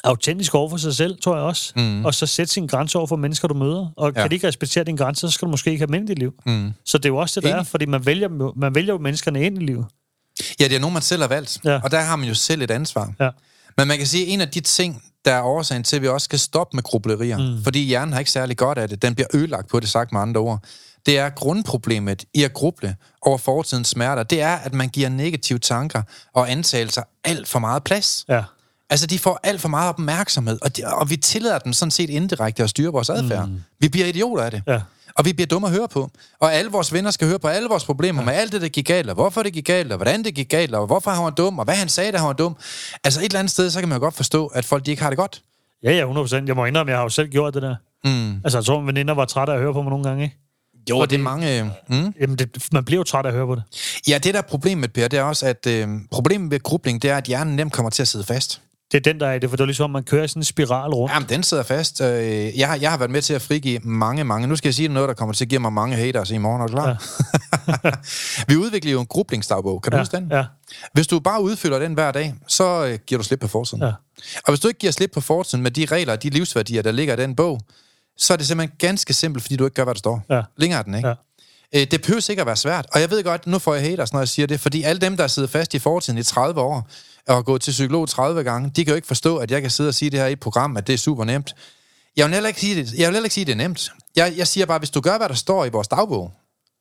[0.03, 1.73] autentisk over for sig selv, tror jeg også.
[1.75, 2.05] Mm.
[2.05, 3.93] Og så sætte sine grænser over for mennesker, du møder.
[3.97, 4.21] Og ja.
[4.21, 6.13] Kan de ikke respektere dine grænser, så skal du måske ikke have dem ind i
[6.13, 6.33] liv.
[6.45, 6.73] Mm.
[6.85, 7.67] Så det er jo også det, der er, Enig.
[7.67, 9.85] fordi man vælger, man vælger jo menneskerne ind i livet.
[10.59, 11.59] Ja, det er nogen, man selv har valgt.
[11.65, 11.79] Ja.
[11.83, 13.13] Og der har man jo selv et ansvar.
[13.19, 13.29] Ja.
[13.77, 16.07] Men man kan sige, at en af de ting, der er årsagen til, at vi
[16.07, 17.63] også skal stoppe med grublerier, mm.
[17.63, 20.21] fordi hjernen har ikke særlig godt af det, den bliver ødelagt på det, sagt med
[20.21, 20.63] andre ord,
[21.05, 25.59] det er grundproblemet i at gruble over fortidens smerter, det er, at man giver negative
[25.59, 26.01] tanker
[26.33, 28.25] og antagelser alt for meget plads.
[28.29, 28.43] Ja.
[28.93, 32.09] Altså, de får alt for meget opmærksomhed, og, de, og vi tillader dem sådan set
[32.09, 33.47] indirekte at styre vores adfærd.
[33.47, 33.61] Mm.
[33.79, 34.63] Vi bliver idioter af det.
[34.67, 34.79] Ja.
[35.15, 36.11] Og vi bliver dumme at høre på.
[36.39, 38.25] Og alle vores venner skal høre på alle vores problemer ja.
[38.25, 40.49] med alt det, der gik galt, og hvorfor det gik galt, og hvordan det gik
[40.49, 42.55] galt, og hvorfor han var dum, og hvad han sagde, da han var dum.
[43.03, 45.03] Altså et eller andet sted, så kan man jo godt forstå, at folk de ikke
[45.03, 45.41] har det godt.
[45.83, 46.43] Ja, ja, 100%.
[46.47, 47.75] Jeg må indrømme, jeg har jo selv gjort det der.
[48.05, 48.41] Mm.
[48.43, 50.37] Altså, jeg tror, at veninder var trætte af at høre på mig nogle gange, ikke?
[50.89, 51.71] Jo, det er mange...
[51.87, 52.13] Mm.
[52.19, 53.63] Jamen, det, man bliver jo træt af at høre på det.
[54.07, 57.09] Ja, det der er problemet, Per, det er også, at øh, problemet ved grubling, det
[57.09, 58.61] er, at hjernen nemt kommer til at sidde fast.
[58.93, 60.91] Det er den, der er det, for det er ligesom, man kører sådan en spiral
[60.93, 61.13] rundt.
[61.13, 62.01] Jamen, den sidder fast.
[62.01, 64.47] Øh, Jeg har, jeg har været med til at frigive mange, mange...
[64.47, 66.61] Nu skal jeg sige noget, der kommer til at give mig mange haters i morgen,
[66.61, 66.87] er du klar?
[67.83, 67.91] Ja.
[68.47, 69.81] Vi udvikler jo en grublingsdagbog.
[69.81, 70.27] Kan du Ja, huske den?
[70.31, 70.45] ja.
[70.93, 73.83] Hvis du bare udfylder den hver dag, så øh, giver du slip på forsiden.
[73.83, 73.91] Ja.
[74.35, 76.91] Og hvis du ikke giver slip på forsiden med de regler og de livsværdier, der
[76.91, 77.59] ligger i den bog,
[78.17, 80.21] så er det simpelthen ganske simpelt, fordi du ikke gør, hvad der står.
[80.29, 80.41] Ja.
[80.57, 81.07] Længere er den, ikke?
[81.07, 81.13] Ja.
[81.75, 82.85] Øh, det behøver ikke at være svært.
[82.91, 85.17] Og jeg ved godt, nu får jeg haters, når jeg siger det, fordi alle dem,
[85.17, 86.87] der sidder fast i fortiden i 30 år,
[87.27, 89.87] og gået til psykolog 30 gange, de kan jo ikke forstå, at jeg kan sidde
[89.87, 91.55] og sige det her i et program, at det er super nemt.
[92.17, 93.91] Jeg vil heller ikke sige det, jeg vil heller ikke sige, det er nemt.
[94.15, 96.31] Jeg, jeg siger bare, hvis du gør, hvad der står i vores dagbog,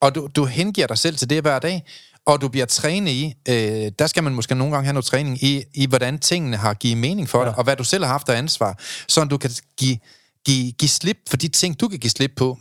[0.01, 1.84] og du, du hengiver dig selv til det hver dag,
[2.26, 5.43] og du bliver trænet i, øh, der skal man måske nogle gange have noget træning
[5.43, 7.45] i, i hvordan tingene har givet mening for ja.
[7.45, 8.78] dig, og hvad du selv har haft af ansvar,
[9.09, 9.99] så du kan give,
[10.45, 12.59] give, give slip for de ting, du kan give slip på.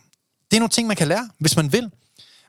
[0.52, 1.92] Det er nogle ting, man kan lære, hvis man vil.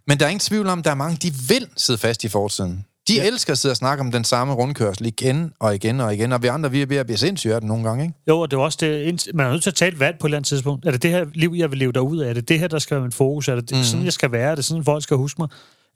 [0.06, 2.28] Men der er ingen tvivl om, at der er mange, de vil sidde fast i
[2.28, 2.84] fortiden.
[3.08, 3.26] De ja.
[3.26, 6.42] elsker at sidde og snakke om den samme rundkørsel igen og igen og igen, og
[6.42, 8.14] vi andre, vi er ved at blive sindssyge af det nogle gange, ikke?
[8.28, 10.26] Jo, og det er også det, man er nødt til at tage et valg på
[10.26, 10.86] et eller andet tidspunkt.
[10.86, 12.28] Er det det her liv, jeg vil leve derud af?
[12.30, 13.48] Er det det her, der skal være min fokus?
[13.48, 13.84] Er det, det mm.
[13.84, 14.50] sådan, jeg skal være?
[14.50, 15.48] Er det sådan, folk skal huske mig?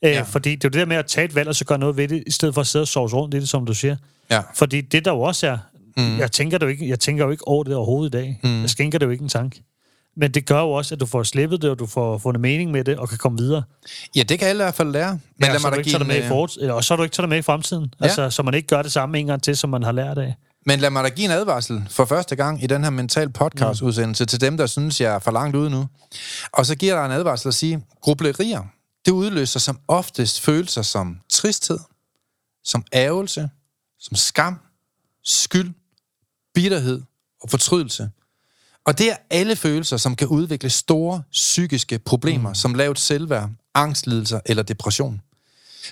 [0.02, 0.22] Æ, Ja.
[0.22, 1.96] Fordi det er jo det der med at tage et valg, og så gøre noget
[1.96, 3.96] ved det, i stedet for at sidde og sove rundt i det, som du siger.
[4.30, 4.40] Ja.
[4.54, 5.58] Fordi det der jo også er,
[5.96, 6.18] mm.
[6.18, 8.40] jeg, tænker det jo ikke, jeg tænker jo ikke over det overhovedet i dag.
[8.44, 8.60] Mm.
[8.60, 9.62] Jeg skænker det jo ikke en tanke.
[10.16, 12.70] Men det gør jo også, at du får slippet det, og du får fundet mening
[12.70, 13.62] med det, og kan komme videre.
[14.16, 15.10] Ja, det kan alle i hvert fald lære.
[15.10, 16.74] Men ja, lad så mig du da ikke give det med en, i øh, eller,
[16.74, 17.94] og så er du ikke tager det med i fremtiden.
[18.00, 18.04] Ja.
[18.04, 20.34] Altså, så man ikke gør det samme en gang til, som man har lært af.
[20.66, 24.24] Men lad mig da give en advarsel for første gang i den her mental podcast-udsendelse
[24.24, 24.28] mm.
[24.28, 25.88] til dem, der synes, jeg er for langt ude nu.
[26.52, 28.62] Og så giver jeg dig en advarsel at sige, grublerier,
[29.06, 31.78] det udløser som oftest følelser som tristhed,
[32.64, 33.50] som ærgelse,
[33.98, 34.58] som skam,
[35.24, 35.74] skyld,
[36.54, 37.02] bitterhed
[37.42, 38.10] og fortrydelse.
[38.86, 42.54] Og det er alle følelser, som kan udvikle store psykiske problemer, mm.
[42.54, 45.20] som lavt selvværd, angstlidelser eller depression.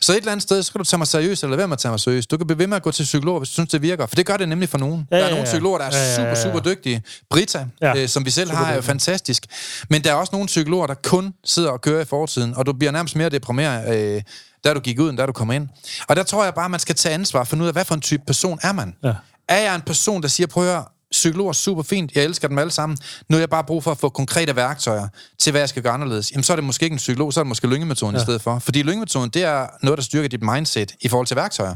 [0.01, 1.79] Så et eller andet sted, så kan du tage mig seriøst, eller være med at
[1.79, 2.31] tage mig seriøst.
[2.31, 4.07] Du kan blive ved med at gå til psykolog, hvis du synes, det virker.
[4.07, 5.09] For det gør det nemlig for nogen.
[5.11, 6.43] Ja, der er ja, nogle psykologer, der er Ja, ja, super, ja, ja.
[6.43, 7.03] super dygtige.
[7.31, 9.47] Brita, Ja, øh, som vi selv super har, er jo fantastisk.
[9.91, 12.73] Men der er også nogle psykologer, der kun sidder og kører i fortiden, og du
[12.73, 14.23] bliver nærmest mere deprimeret, øh,
[14.65, 15.69] da du gik ud, end da du kom ind.
[16.09, 17.95] Og der tror jeg bare, man skal tage ansvar for finde ud af, hvad for
[17.95, 18.95] en type person er man?
[19.05, 19.13] Ja.
[19.49, 20.85] Er jeg en person, der siger, prøv at høre,
[21.15, 22.99] psykologer er super fint, jeg elsker dem alle sammen,
[23.29, 25.09] nu har jeg bare brug for at få konkrete værktøjer
[25.39, 26.33] til, hvad jeg skal gøre anderledes.
[26.33, 28.21] Jamen, så er det måske ikke en psykolog, så er det måske lyngemetoden ja.
[28.21, 28.59] i stedet for.
[28.59, 31.75] Fordi lyngemetoden, det er noget, der styrker dit mindset i forhold til værktøjer.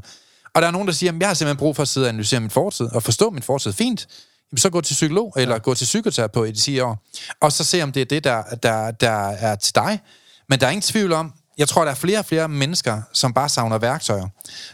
[0.54, 2.08] Og der er nogen, der siger, at jeg har simpelthen brug for at sidde og
[2.08, 4.06] analysere min fortid, og forstå min fortid fint.
[4.52, 5.58] Jamen, så gå til psykolog, eller ja.
[5.58, 7.06] gå til psykoterapeut i de 10 år,
[7.40, 10.00] og så se, om det er det, der, der, der er til dig.
[10.48, 13.32] Men der er ingen tvivl om, jeg tror, der er flere og flere mennesker, som
[13.32, 14.26] bare savner værktøjer,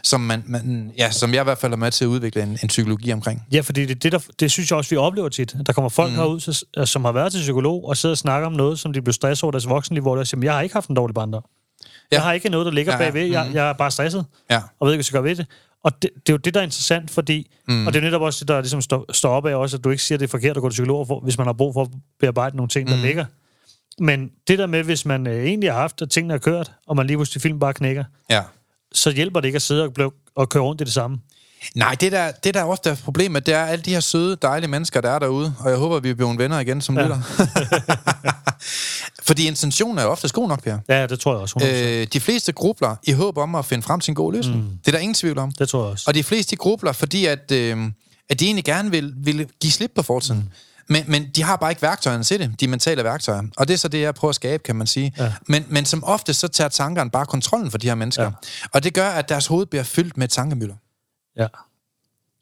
[0.03, 2.49] som, man, man, ja, som jeg i hvert fald er med til at udvikle en,
[2.63, 3.43] en psykologi omkring.
[3.51, 5.55] Ja, fordi det, det, der, det synes jeg også, vi oplever tit.
[5.67, 6.15] Der kommer folk mm.
[6.17, 9.01] herud, så, som har været til psykolog, og sidder og snakker om noget, som de
[9.01, 11.43] blev stresset over deres voksenliv, hvor de siger, jeg har ikke haft en dårlig barndom.
[11.83, 11.87] Ja.
[12.11, 13.31] Jeg har ikke noget, der ligger Ja, ja, bagved.
[13.31, 13.55] Jeg, mhm.
[13.55, 14.61] jeg er bare stresset, Ja.
[14.79, 15.45] og ved ikke, hvad jeg skal gøre ved det.
[15.83, 17.51] Og det, det er jo det, der er interessant, fordi...
[17.67, 17.87] Mm.
[17.87, 19.89] Og det er netop også det, der ligesom står, står op af også, at du
[19.89, 21.81] ikke siger, at det er forkert at gå til psykolog, hvis man har brug for
[21.81, 21.87] at
[22.19, 23.01] bearbejde nogle ting, der Mm.
[23.01, 23.25] ligger.
[23.99, 26.95] Men det der med, hvis man øh, egentlig har haft, at tingene er kørt, og
[26.95, 28.41] man lige pludselig film bare knækker, Ja.
[28.93, 31.17] så hjælper det ikke at sidde og, blive, og køre rundt i det samme.
[31.75, 34.69] Nej, det der, det der ofte er problemet, det er alle de her søde, dejlige
[34.69, 37.03] mennesker, der er derude, og jeg håber, vi bliver venner igen som ja.
[37.03, 37.21] Lytter.
[39.23, 40.77] Fordi intentionen er ofte god nok, Per.
[40.89, 41.59] Ja, det tror jeg også.
[41.59, 41.65] 100%.
[41.67, 44.57] Øh, de fleste grubler i håb om at finde frem til en god løsning.
[44.63, 44.69] Mm.
[44.69, 45.51] Det er der ingen tvivl om.
[45.51, 46.03] Det tror jeg også.
[46.07, 47.77] Og de fleste de grubler, fordi at, øh,
[48.29, 50.39] at de egentlig gerne vil, vil give slip på fortiden.
[50.39, 50.49] Mm.
[50.89, 53.41] Men, men de har bare ikke værktøjerne til det, de mentale værktøjer.
[53.57, 55.13] Og det er så det, jeg prøver at skabe, kan man sige.
[55.17, 55.33] Ja.
[55.47, 58.23] Men, men som ofte, så tager tankerne bare kontrollen for de her mennesker.
[58.23, 58.31] Ja.
[58.73, 60.75] Og det gør, at deres hoved bliver fyldt med tankemøller.
[61.37, 61.47] Ja.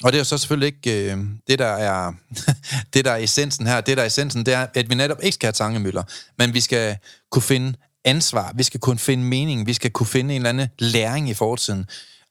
[0.04, 1.18] Og det er jo så selvfølgelig ikke øh,
[1.48, 2.14] det, der er
[2.94, 3.82] det, der er essensen her.
[3.82, 6.04] Det, der er essensen, det er, at vi netop ikke skal have tankemøller,
[6.38, 6.98] men vi skal
[7.32, 7.74] kunne finde
[8.06, 11.34] ansvar, vi skal kunne finde mening, vi skal kunne finde en eller anden læring i
[11.34, 11.86] fortiden.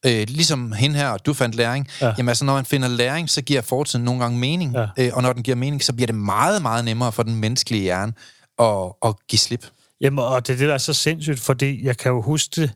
[0.06, 1.88] Øh, ligesom hende her, du fandt læring.
[2.00, 2.06] Ja.
[2.06, 2.14] Ja.
[2.18, 4.74] Jamen altså, når man finder læring, så giver fortiden nogle gange mening.
[4.74, 4.86] Ja.
[4.98, 7.82] Øh, og når den giver mening, så bliver det meget, meget nemmere for den menneskelige
[7.82, 8.12] hjerne
[8.58, 9.66] at, at give slip.
[10.00, 12.70] Jamen, og det er det, der er så sindssygt, fordi jeg kan jo huske det,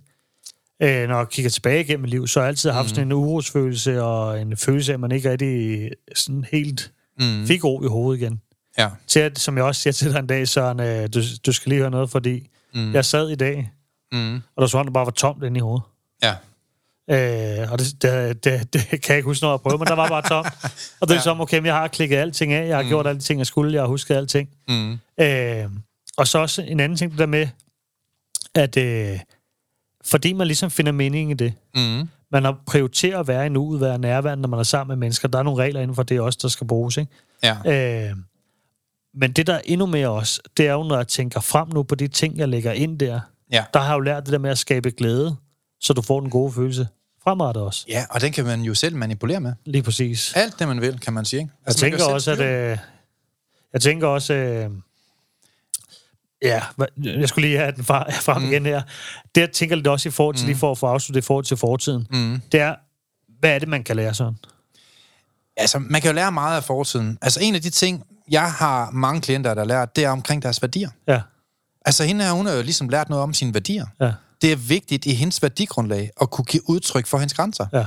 [0.82, 2.88] øh, når jeg kigger tilbage igennem mit liv, så har jeg altid haft mm.
[2.88, 7.46] sådan en urosfølelse, og en følelse af, at man ikke rigtig sådan helt mm.
[7.46, 8.40] fik ro i hovedet igen.
[8.78, 8.88] Ja.
[9.06, 11.70] Til at, som jeg også siger til dig en dag, Søren, øh, du, du skal
[11.70, 12.94] lige høre noget, fordi mm.
[12.94, 13.70] jeg sad i dag,
[14.12, 14.34] Mm.
[14.34, 15.82] og der så han, der bare var tomt inde i hovedet.
[16.22, 16.34] Ja.
[17.10, 19.94] Øh, og det, det, det, det, kan jeg ikke huske, når jeg prøvede, men der
[19.94, 20.44] var bare tom.
[21.00, 21.22] Og det er ja.
[21.22, 22.88] som, okay, jeg har klikket alting af, jeg har mm.
[22.88, 24.48] gjort alle de ting, jeg skulle, jeg har husket alting.
[24.68, 24.98] Mm.
[25.20, 25.64] Øh,
[26.16, 27.48] og så også en anden ting, det der med,
[28.54, 29.20] at øh,
[30.04, 32.08] fordi man ligesom finder mening i det, mm.
[32.32, 35.28] man har prioriteret at være i nuet, være nærværende, når man er sammen med mennesker.
[35.28, 37.12] Der er nogle regler inden for det også, der skal bruges, ikke?
[37.42, 38.08] Ja.
[38.10, 38.16] Øh,
[39.14, 41.82] men det, der er endnu mere også, det er jo, når jeg tænker frem nu
[41.82, 43.20] på de ting, jeg lægger ind der.
[43.52, 43.64] Ja.
[43.74, 45.36] Der har jeg jo lært det der med at skabe glæde,
[45.80, 46.88] så du får den gode følelse
[47.26, 47.84] fremadrettet også.
[47.88, 49.52] Ja, og den kan man jo selv manipulere med.
[49.64, 50.32] Lige præcis.
[50.36, 51.40] Alt det, man vil, kan man sige.
[51.40, 51.52] Ikke?
[51.66, 52.40] Altså, jeg tænker også, at...
[52.40, 52.78] Øh,
[53.72, 54.34] jeg tænker også...
[54.34, 54.70] Øh,
[56.42, 56.62] ja,
[57.04, 57.84] jeg skulle lige have den
[58.26, 58.48] frem mm.
[58.48, 58.82] igen her.
[59.34, 60.48] Det, jeg tænker lidt også i forhold til, mm.
[60.48, 62.40] lige for at få afsluttet i forhold til fortiden, mm.
[62.52, 62.74] det er,
[63.40, 64.36] hvad er det, man kan lære sådan?
[65.56, 67.18] Altså, man kan jo lære meget af fortiden.
[67.22, 70.42] Altså, en af de ting, jeg har mange klienter, der har lært, det er omkring
[70.42, 70.90] deres værdier.
[71.08, 71.20] Ja.
[71.84, 73.86] Altså, hende her, hun har jo ligesom lært noget om sine værdier.
[74.00, 74.12] Ja.
[74.46, 77.66] Det er vigtigt i hendes værdigrundlag at kunne give udtryk for hendes grænser.
[77.72, 77.84] Ja.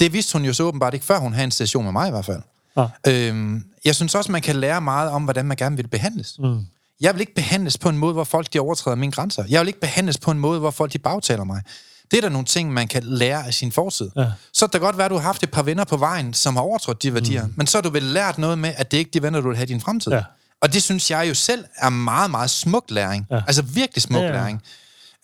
[0.00, 2.10] Det vidste hun jo så åbenbart ikke, før hun havde en session med mig i
[2.10, 2.42] hvert fald.
[2.76, 2.86] Ja.
[3.06, 6.36] Øhm, jeg synes også, man kan lære meget om, hvordan man gerne vil behandles.
[6.38, 6.66] Mm.
[7.00, 9.44] Jeg vil ikke behandles på en måde, hvor folk de overtræder mine grænser.
[9.48, 11.62] Jeg vil ikke behandles på en måde, hvor folk de bagtaler mig.
[12.10, 14.10] Det er der nogle ting, man kan lære af sin fortid.
[14.16, 14.26] Ja.
[14.52, 16.56] Så det kan godt være, at du har haft et par venner på vejen, som
[16.56, 17.54] har overtrådt de værdier, mm.
[17.56, 19.48] men så har du vel lært noget med, at det ikke er de venner, du
[19.48, 20.12] vil have i din fremtid.
[20.12, 20.22] Ja.
[20.60, 23.26] Og det synes jeg jo selv er meget, meget smuk læring.
[23.30, 23.42] Ja.
[23.46, 24.32] Altså virkelig smuk Ja, ja.
[24.32, 24.62] læring.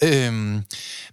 [0.03, 0.62] Øhm,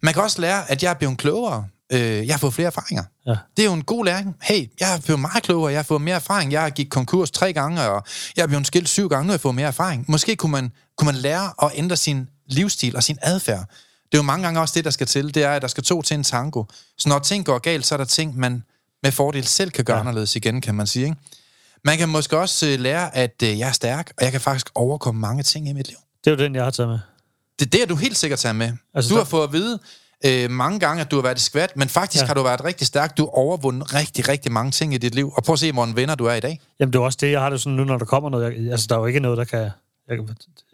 [0.02, 1.66] man kan også lære, at jeg er blevet klogere.
[1.94, 3.04] Øh, jeg har fået flere erfaringer.
[3.26, 3.36] Ja.
[3.58, 4.36] Det er jo en god læring.
[4.42, 6.52] Hey, jeg har blevet meget klogere, jeg har fået mere erfaring.
[6.52, 8.04] Jeg har gik konkurs tre gange, og
[8.38, 10.06] jeg er blevet skilt syv gange, nu har jeg fået mere erfaring.
[10.08, 13.66] Måske kunne man, kunne man lære at ændre sin livsstil og sin adfærd.
[14.14, 15.36] Det er jo mange gange også det, der skal til.
[15.36, 16.64] Det er, at der skal to til en tango.
[16.98, 18.64] Så når ting går galt, så er der ting, man
[19.04, 20.04] med fordel selv kan gøre ja.
[20.04, 20.08] Ja.
[20.10, 21.06] anderledes igen, kan man sige.
[21.06, 21.18] Ikke?
[21.86, 24.70] Man kan måske også øh, lære, at øh, jeg er stærk, og jeg kan faktisk
[24.76, 25.98] overkomme mange ting i mit liv.
[26.24, 27.00] Det er jo den, jeg har taget med.
[27.60, 28.72] Det, det er du helt sikkert taget med.
[28.94, 29.80] Altså, du der- har fået at vide
[30.26, 32.28] øh, mange gange, at du har været et skvat, men faktisk ja.
[32.28, 33.18] Har du været rigtig stærk.
[33.18, 35.34] Du har overvundet rigtig, rigtig mange ting i dit liv.
[35.36, 36.60] Og prøv at se, hvor en venner du er i dag.
[36.80, 38.44] Jamen, det er også det, jeg har det sådan nu, når der kommer noget.
[38.64, 39.60] Jeg, altså, der er jo ikke noget, der kan...
[39.60, 40.28] Jeg, kan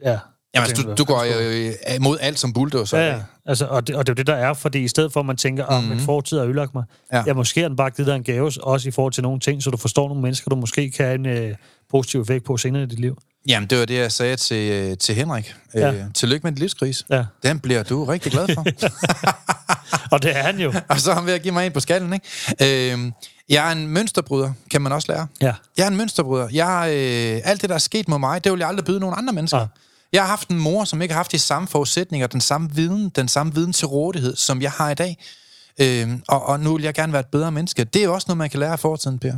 [0.03, 0.17] ja.
[0.55, 2.97] Jamen, altså, du, du går jo øh, imod alt som bulldozer.
[2.99, 3.21] Ja, ja.
[3.45, 5.25] Altså, og, det, og det er jo det, der er, fordi i stedet for, at
[5.25, 5.95] man tænker, at mm-hmm.
[5.95, 7.23] min fortid har ødelagt mig, Ja.
[7.27, 9.63] ja, måske er den bare givet dig en gave, også i forhold til nogle ting,
[9.63, 11.55] så du forstår nogle mennesker, du måske kan øh,
[11.91, 13.17] positiv effekt på senere i dit liv.
[13.47, 15.55] Jamen, det var det, jeg sagde til, øh, til Henrik.
[15.73, 15.91] Ja.
[15.91, 17.05] Øh, tillykke med din livskrise.
[17.09, 17.25] Ja.
[17.43, 18.65] Den bliver du rigtig glad for.
[20.11, 20.73] Og det er han jo.
[20.89, 22.93] og så er han ved at give mig en på skallen, ikke?
[22.93, 23.11] Øh,
[23.49, 25.27] jeg er en mønsterbryder, kan man også lære.
[25.41, 25.53] Ja.
[25.77, 26.47] Jeg er en mønsterbryder.
[26.51, 29.15] Jeg øh, alt det, der er sket med mig, det vil jeg aldrig byde nogen
[29.17, 29.59] andre mennesker.
[29.59, 29.65] Ja.
[30.13, 33.09] Jeg har haft en mor, som ikke har haft de samme forudsætninger, den samme viden,
[33.09, 35.17] den samme viden til rådighed, som jeg har i dag.
[35.81, 37.83] Øh, og, og nu vil jeg gerne være et bedre menneske.
[37.83, 39.33] Det er jo også noget, man kan lære af fortiden, Per.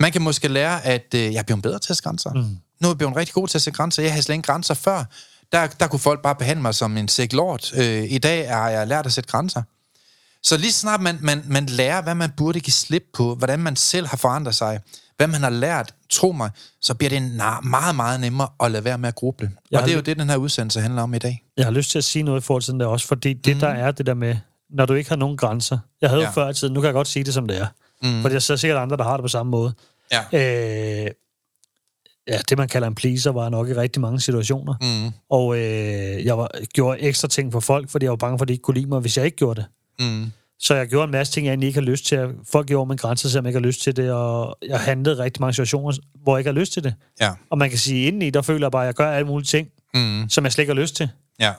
[0.00, 2.32] Man kan måske lære, at øh, jeg er blevet bedre til at sætte grænser.
[2.32, 2.40] Mm.
[2.80, 4.02] Nu er jeg blevet rigtig god til at sætte grænser.
[4.02, 5.04] Jeg havde slet ikke grænser før.
[5.52, 7.72] Der, der kunne folk bare behandle mig som en sæk lort.
[7.76, 9.62] Øh, I dag har jeg lært at sætte grænser.
[10.42, 13.76] Så lige snart man, man, man lærer, hvad man burde give slip på, hvordan man
[13.76, 14.80] selv har forandret sig,
[15.16, 17.22] hvad man har lært, tro mig, så bliver det
[17.62, 19.50] meget, meget nemmere at lade være med at gruble.
[19.70, 21.42] Jeg Og det er jo det, den her udsendelse handler om i dag.
[21.56, 23.68] Jeg har lyst til at sige noget i forhold til der også, fordi det, der
[23.68, 24.36] er det der med,
[24.70, 25.78] når du ikke har nogen grænser.
[26.00, 26.28] Jeg havde Ja.
[26.28, 27.66] jo før i tiden, nu kan jeg godt sige det, som det er.
[28.02, 28.22] Mm.
[28.22, 29.74] Fordi der er sikkert andre, der har det på samme måde.
[30.12, 30.20] Ja.
[31.04, 31.10] Øh,
[32.28, 34.74] ja, det man kalder en pleaser, var nok i rigtig mange situationer.
[35.06, 35.12] Mm.
[35.30, 38.48] Og øh, jeg var, gjorde ekstra ting for folk, fordi jeg var bange for, at
[38.48, 39.66] de ikke kunne lide mig, hvis jeg ikke gjorde det.
[40.06, 40.32] Mm.
[40.58, 42.28] Så jeg gjorde en masse ting, jeg egentlig ikke har lyst til.
[42.52, 45.40] Folk gjorde min grænser, selvom jeg ikke har lyst til det, og jeg handlede rigtig
[45.40, 46.94] mange situationer, hvor jeg ikke har lyst til det.
[47.20, 47.30] Ja.
[47.50, 49.68] Og man kan sige, indeni, der føler jeg bare, at jeg gør alle mulige ting,
[49.94, 50.28] Mm.
[50.28, 51.08] som jeg slet ikke har lyst til.
[51.40, 51.52] Ja.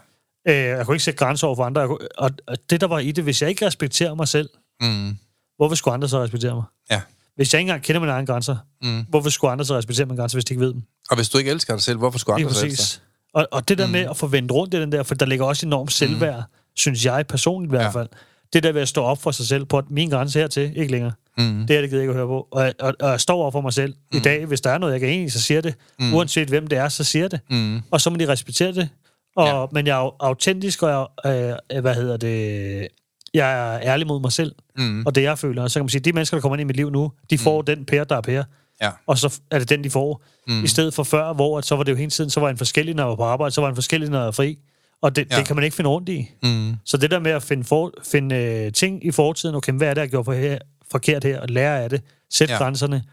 [0.47, 1.81] Øh, jeg kunne ikke sætte grænser over for andre.
[1.81, 4.49] Jeg kunne, og, og det, der var i det, hvis jeg ikke respekterer mig selv,
[4.81, 5.17] Mm.
[5.57, 6.63] Hvorfor skulle andre så respektere mig?
[6.91, 7.01] Ja.
[7.35, 9.05] Hvis jeg ikke engang kender mine egne grænser, Mm.
[9.09, 10.81] hvorfor skulle andre så respektere mine grænser, hvis de ikke ved dem?
[11.09, 13.01] Og hvis du ikke elsker dig selv, hvorfor skulle andre så elske dig?
[13.33, 13.91] Og, og det der mm.
[13.91, 16.43] med at få vendt rundt i den der, for der ligger også enormt selvværd, mm.
[16.75, 17.89] synes jeg personligt i hvert Ja.
[17.89, 18.09] fald.
[18.53, 20.91] Det der ved at stå op for sig selv på, at min grænse hertil, ikke
[20.91, 21.11] længere.
[21.37, 21.67] Mm.
[21.67, 22.47] Det er det gider jeg ikke at høre på.
[22.51, 23.93] Og, og, og jeg står over for mig selv.
[24.11, 24.17] Mm.
[24.17, 25.75] I dag, hvis der er noget, jeg kan enig i, så siger det.
[25.99, 26.13] Mm.
[26.13, 27.39] Uanset hvem det er, så siger det.
[27.49, 27.81] Mm.
[27.91, 28.89] Og så må de respektere det.
[29.35, 29.59] Og, Ja.
[29.61, 29.65] ja.
[29.71, 32.87] Men jeg er au- autentisk, og jeg, øh, hvad hedder det,
[33.33, 34.55] jeg er ærlig mod mig selv.
[34.77, 35.05] Mm.
[35.05, 35.63] Og det, jeg føler.
[35.63, 37.37] Og så kan man sige, de mennesker, der kommer ind i mit liv nu, de
[37.37, 37.65] får mm.
[37.65, 38.43] den pære, der er pære.
[38.81, 38.89] Ja.
[39.07, 40.23] Og så er det den, de får.
[40.47, 40.63] Mm.
[40.63, 42.57] I stedet for før, hvor at så var det jo hele tiden, så var en
[42.57, 44.59] forskellig, når jeg var på arbejde, så var en forskellig, når jeg var fri.
[45.01, 45.37] Og det, Ja.
[45.37, 46.29] det kan man ikke finde rundt i.
[46.43, 46.75] Mm.
[46.85, 49.93] Så det der med at finde, for, finde øh, ting i fortiden, okay, hvad er
[49.93, 50.57] det, jeg gjorde for her,
[50.91, 52.57] forkert her, og lære af det, sætte ja.
[52.57, 53.03] grænserne,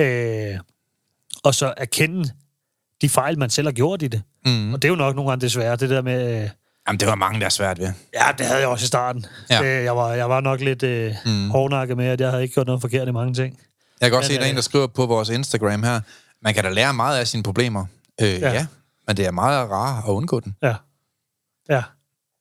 [0.00, 0.58] øh,
[1.44, 2.30] og så erkende
[3.02, 4.22] de fejl, man selv har gjort i det.
[4.46, 4.74] Mm.
[4.74, 6.42] Og det er jo nok nogle gange desværre, det der med...
[6.42, 6.48] Øh,
[6.90, 7.92] Jamen, det var mange, der er svært ved.
[8.14, 9.26] ja, det havde jeg også i starten.
[9.50, 9.62] Ja.
[9.62, 11.50] Øh, jeg, var, jeg var nok lidt øh, Mm.
[11.50, 13.58] hårdnakket med, at jeg havde ikke gjort noget forkert i mange ting.
[14.00, 15.82] Jeg kan også Men, se, at der er en, øh, der skriver på vores Instagram
[15.82, 16.00] her,
[16.42, 17.84] man kan da lære meget af sine problemer.
[18.20, 18.38] Øh, ja.
[18.38, 18.52] Ja.
[18.52, 18.66] ja,
[19.06, 20.54] men det er meget rart at undgå den.
[20.62, 20.74] Ja.
[21.68, 21.82] Ja.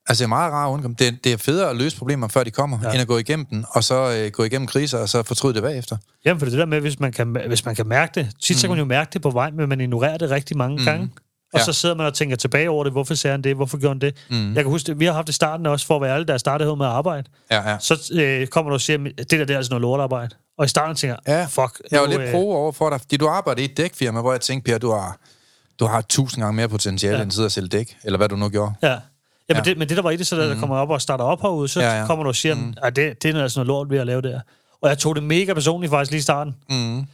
[0.08, 0.96] Altså, det er meget rart at undgå dem.
[0.96, 2.92] Det, det er federe at løse problemer, før de kommer, ja.
[2.92, 5.64] end at gå igennem den, og så øh, gå igennem kriser, og så fortryde det
[5.64, 5.98] bagefter.
[6.26, 8.32] Jamen, for det der med, hvis man kan, hvis man kan mærke det.
[8.42, 8.60] Tit mm.
[8.60, 10.86] så kan man jo mærke det på vej, men man ignorerer det rigtig mange mm.
[10.86, 11.10] gange.
[11.54, 11.66] Og Ja.
[11.66, 12.94] så sidder man og tænker tilbage over det.
[12.94, 13.56] Hvorfor sagde han det?
[13.56, 14.16] Hvorfor gjorde han det?
[14.30, 14.56] Mm.
[14.56, 16.34] Jeg kan huske, vi har haft det i starten også, for at være ærlig, da
[16.34, 17.24] jeg startede med at arbejde.
[17.52, 17.78] Ja, ja.
[17.80, 20.36] Så øh, kommer du og siger, det der, det er altså noget lortarbejde.
[20.58, 21.82] Og i starten tænker jeg, Ja, fuck.
[21.92, 24.32] Jeg var nu, lidt pro over for dig, fordi du arbejder i et dækfirma, hvor
[24.32, 25.18] jeg tænkte, Per, du har,
[25.80, 27.22] du har tusind gange mere potentiale, Ja.
[27.22, 28.74] end at sidde og sælge dæk, eller hvad du nu gjorde.
[28.84, 28.88] Ja.
[28.90, 28.98] Ja,
[29.48, 29.62] men, Ja.
[29.62, 31.42] Det, men det, der var i det, så da der kommer op og starter op
[31.42, 32.74] herude, så Ja, ja, kommer du og siger, mm.
[32.84, 34.40] at det, det er altså noget lort ved at lave det her.
[34.82, 36.56] Og jeg tog det mega personligt faktisk lige i starten.
[36.70, 37.06] Mm.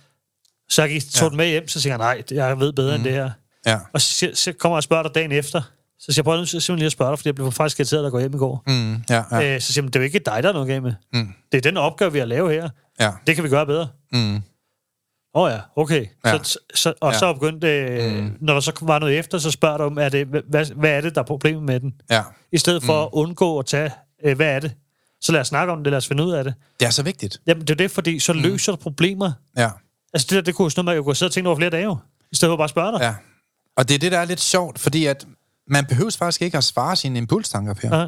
[0.69, 1.29] Så jeg gik, tog Ja.
[1.29, 2.95] den med hjem, så siger jeg, nej, jeg ved bedre mm.
[2.95, 3.31] end det her.
[3.66, 3.78] Ja.
[3.93, 5.61] Og så, så kommer jeg og spørger dig dagen efter.
[5.99, 8.09] Så siger jeg, prøv simpelthen lige at spørge dig, fordi jeg blev faktisk irriteret, der
[8.09, 8.63] går hjem i går.
[8.68, 8.93] Mm.
[9.09, 9.53] Ja, ja.
[9.55, 10.93] Øh, så siger jeg, "Men det er jo ikke dig, der er noget galt med.
[11.13, 11.34] Mm.
[11.51, 12.70] Det er den opgave, vi har lavet her.
[12.99, 13.11] ja.
[13.28, 13.88] Det kan vi gøre bedre.
[14.11, 14.36] Mm.
[14.36, 16.05] Åh oh ja, okay.
[16.26, 16.43] Ja.
[16.43, 17.18] Så, så, og Ja.
[17.20, 18.18] så begyndte, øh, Mm.
[18.24, 18.38] mm.
[18.41, 21.01] når der så var noget efter, så spørger du om, er det, hvad, hvad er
[21.01, 21.93] det, der er problemet med den?
[22.09, 22.22] ja.
[22.51, 23.03] I stedet for mm.
[23.03, 23.91] at undgå at tage,
[24.26, 24.72] øh, hvad er det?
[25.22, 26.53] Så lad os snakke om det, lad os finde ud af det.
[26.80, 27.41] Det er så vigtigt.
[27.47, 29.32] Jamen, det er det, fordi så løser du problemer.
[29.57, 29.70] Ja.
[30.13, 31.70] Altså, det der, det kunne jo sådan noget, man kunne sidde og tænke over flere
[31.70, 31.97] dage jo.
[32.32, 33.01] I stedet for bare at spørge dig.
[33.01, 33.13] ja.
[33.78, 35.26] Og det er det, der er lidt sjovt, fordi at
[35.67, 37.97] man behøver faktisk ikke at svare sine impulstanker, Per.
[37.97, 38.03] Ja.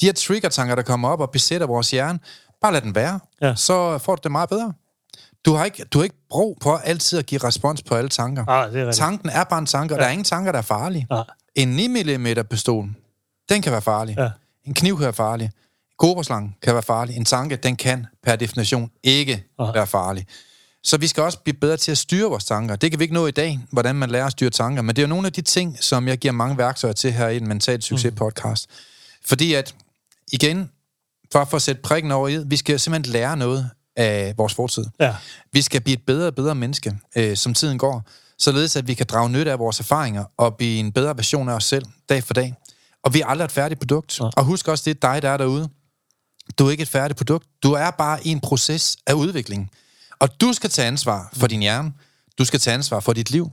[0.00, 2.18] De her trigger-tanker, der kommer op og besætter vores hjerne,
[2.60, 3.20] bare lad den være.
[3.40, 3.54] Ja.
[3.54, 4.72] Så får du det meget bedre.
[5.44, 8.44] Du har ikke, du har ikke brug på altid at give respons på alle tanker.
[8.48, 8.96] Ah, det er rigtigt.
[8.98, 11.06] Tanken er bare en tanke, og der er ingen tanker, der er farlige.
[11.10, 11.24] Nej.
[11.54, 12.88] En 9 mm pistol,
[13.48, 14.16] den kan være farlig.
[14.18, 14.30] Ja.
[14.64, 15.50] En kniv kan være farlig.
[15.98, 17.16] Koberslang kan være farlig.
[17.16, 19.72] En tanke, den kan per definition ikke Nej.
[19.74, 20.26] være farlig.
[20.84, 22.76] Så vi skal også blive bedre til at styre vores tanker.
[22.76, 25.02] Det kan vi ikke nå i dag, hvordan man lærer at styre tanker, men det
[25.02, 27.48] er jo nogle af de ting, som jeg giver mange værktøjer til her i en
[27.48, 28.66] mental succes podcast.
[29.24, 29.74] Fordi at,
[30.32, 30.70] igen,
[31.32, 34.84] for at få sætte prikken over i, vi skal simpelthen lære noget af vores fortid.
[35.00, 35.14] Ja.
[35.52, 38.04] Vi skal blive et bedre og bedre menneske, øh, som tiden går,
[38.38, 41.54] således at vi kan drage nytte af vores erfaringer og blive en bedre version af
[41.54, 42.54] os selv, dag for dag.
[43.04, 44.20] Og vi er aldrig et færdigt produkt.
[44.20, 44.30] Nej.
[44.36, 45.68] Og husk også, det er dig, der er derude.
[46.58, 47.46] Du er ikke et færdigt produkt.
[47.62, 49.70] Du er bare i en proces af udvikling.
[50.22, 51.92] Og du skal tage ansvar for din hjerne.
[52.38, 53.50] Du skal tage ansvar for dit liv.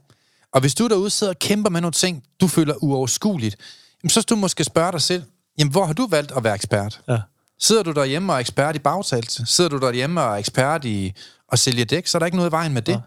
[0.53, 3.55] Og hvis du derude sidder og kæmper med nogle ting, du føler uoverskueligt,
[4.03, 5.23] jamen, så skal du måske spørge dig selv,
[5.57, 7.01] jamen, hvor har du valgt at være ekspert?
[7.07, 7.17] Ja.
[7.59, 9.45] Sidder du derhjemme og er ekspert i bagtagelse?
[9.45, 11.13] Sidder du derhjemme og er ekspert i
[11.51, 12.07] at sælge dæk?
[12.07, 12.93] Så er der ikke noget i vejen med det.
[12.93, 12.99] Ja.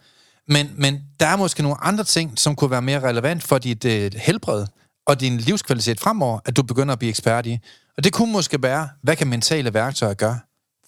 [0.49, 3.85] Men, men der er måske nogle andre ting, som kunne være mere relevant for dit
[3.85, 4.67] øh, helbred
[5.07, 7.59] og din livskvalitet fremover, at du begynder at blive ekspert i.
[7.97, 10.39] Og det kunne måske være, hvad kan mentale værktøjer gøre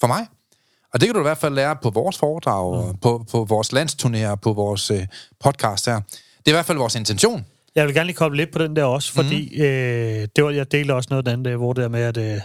[0.00, 0.26] for mig?
[0.94, 3.72] Og det kan du i hvert fald lære på vores foredrag, og på, på vores
[3.72, 5.06] landsturnéer, på vores øh,
[5.44, 5.94] podcast her.
[6.00, 7.46] Det er i hvert fald vores intention.
[7.74, 9.62] Jeg vil gerne lige komme lidt på den der også, fordi mm.
[9.62, 12.40] øh, det var, jeg delte også noget andet, øh, hvor det er med, at øh,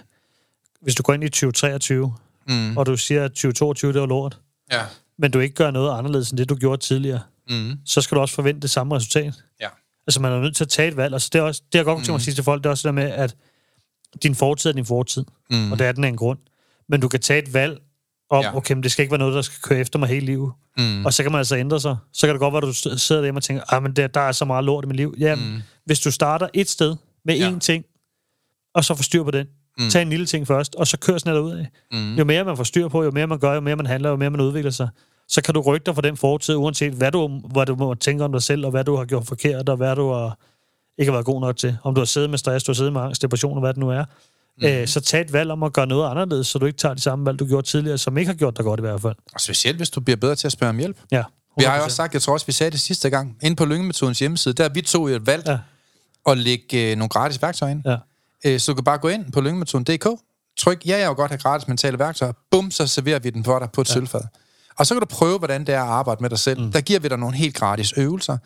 [0.81, 2.13] hvis du går ind i 2023,
[2.47, 2.77] Mm.
[2.77, 4.39] og du siger, at 2022 det var lort,
[4.71, 4.81] Ja.
[5.17, 7.19] men du ikke gør noget anderledes end det, du gjorde tidligere,
[7.49, 7.71] Mm.
[7.85, 9.33] så skal du også forvente det samme resultat.
[9.61, 9.67] Ja.
[10.07, 11.13] Altså, man er nødt til at tage et valg.
[11.13, 12.69] Altså, det er også, det jeg godt tænke mig at sige til folk, det er
[12.69, 13.35] også det der med, at
[14.23, 15.71] din fortid er din fortid, Mm.
[15.71, 16.39] og det er den af en grund.
[16.89, 17.79] Men du kan tage et valg
[18.29, 18.55] om, Ja.
[18.57, 20.51] okay, men det skal ikke være noget, der skal køre efter mig hele livet.
[20.77, 21.05] Mm.
[21.05, 21.97] Og så kan man altså ændre sig.
[22.13, 24.19] Så kan det godt være, at du sidder derhjemme og tænker, ah, men der, der
[24.19, 25.15] er så meget lort i mit liv.
[25.19, 25.61] Ja, mm.
[25.85, 27.49] hvis du starter et sted med Ja.
[27.51, 27.83] én ting,
[28.75, 29.47] og så får styr på den.
[29.79, 29.89] Mm.
[29.89, 31.67] Tag en lille ting først, og så kør sådan noget ud af.
[31.91, 32.15] Mm.
[32.15, 34.15] Jo mere man får styr på, jo mere man gør, jo mere man handler, jo
[34.15, 34.89] mere man udvikler sig,
[35.27, 38.23] så kan du rykke dig fra den fortid, uanset hvad du, hvad du må tænke
[38.23, 40.37] om dig selv, og hvad du har gjort forkert, og hvad du har,
[40.97, 41.77] ikke har været god nok til.
[41.83, 43.79] Om du har siddet med stress, du har siddet med angst, depression, og hvad det
[43.79, 44.05] nu er.
[44.61, 44.67] Mm.
[44.67, 47.01] Øh, så tag et valg om at gøre noget anderledes, så du ikke tager de
[47.01, 49.15] samme valg, du gjorde tidligere, som ikke har gjort dig godt i hvert fald.
[49.33, 50.97] Og specielt, hvis du bliver bedre til at spørge om hjælp.
[51.11, 51.23] Ja,
[51.57, 51.83] Vi har jo 100%.
[51.83, 54.69] også sagt, jeg tror også, vi sagde det sidste gang, inde på Lyngemetodens hjemmeside, der
[54.69, 55.51] vi to jo valgt ja.
[55.51, 57.81] Ja, at lægge øh, nogle gratis værktøjer ind.
[57.85, 57.97] ja.
[58.45, 60.07] Øh, så du kan bare gå ind på lyngemetoden.dk,
[60.57, 63.59] tryk, ja, jeg vil godt have gratis mentale værktøjer, bum, så serverer vi den for
[63.59, 63.93] dig på et ja.
[63.93, 64.21] sølvfad.
[64.77, 66.61] Og så kan du prøve, hvordan det er at arbejde med dig selv.
[66.61, 66.71] Mm.
[66.71, 68.37] Der giver vi dig nogle helt gratis øvelser.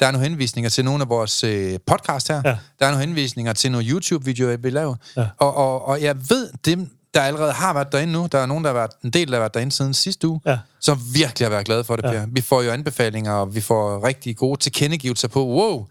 [0.00, 2.42] Der er nogle henvisninger til nogle af vores øh, podcast her.
[2.44, 2.56] Ja.
[2.78, 4.94] Der er nogle henvisninger til nogle YouTube-videoer, vi laver.
[5.16, 5.26] Ja.
[5.38, 8.64] Og, og, og jeg ved, dem, der allerede har været derinde nu, der er nogen,
[8.64, 10.58] der har været, en del, der har været derinde siden sidste uge, Ja.
[10.80, 12.10] som virkelig har været glade for det, Ja.
[12.10, 12.26] Per.
[12.32, 15.86] Vi får jo anbefalinger, og vi får rigtig gode tilkendegivelser på, wow,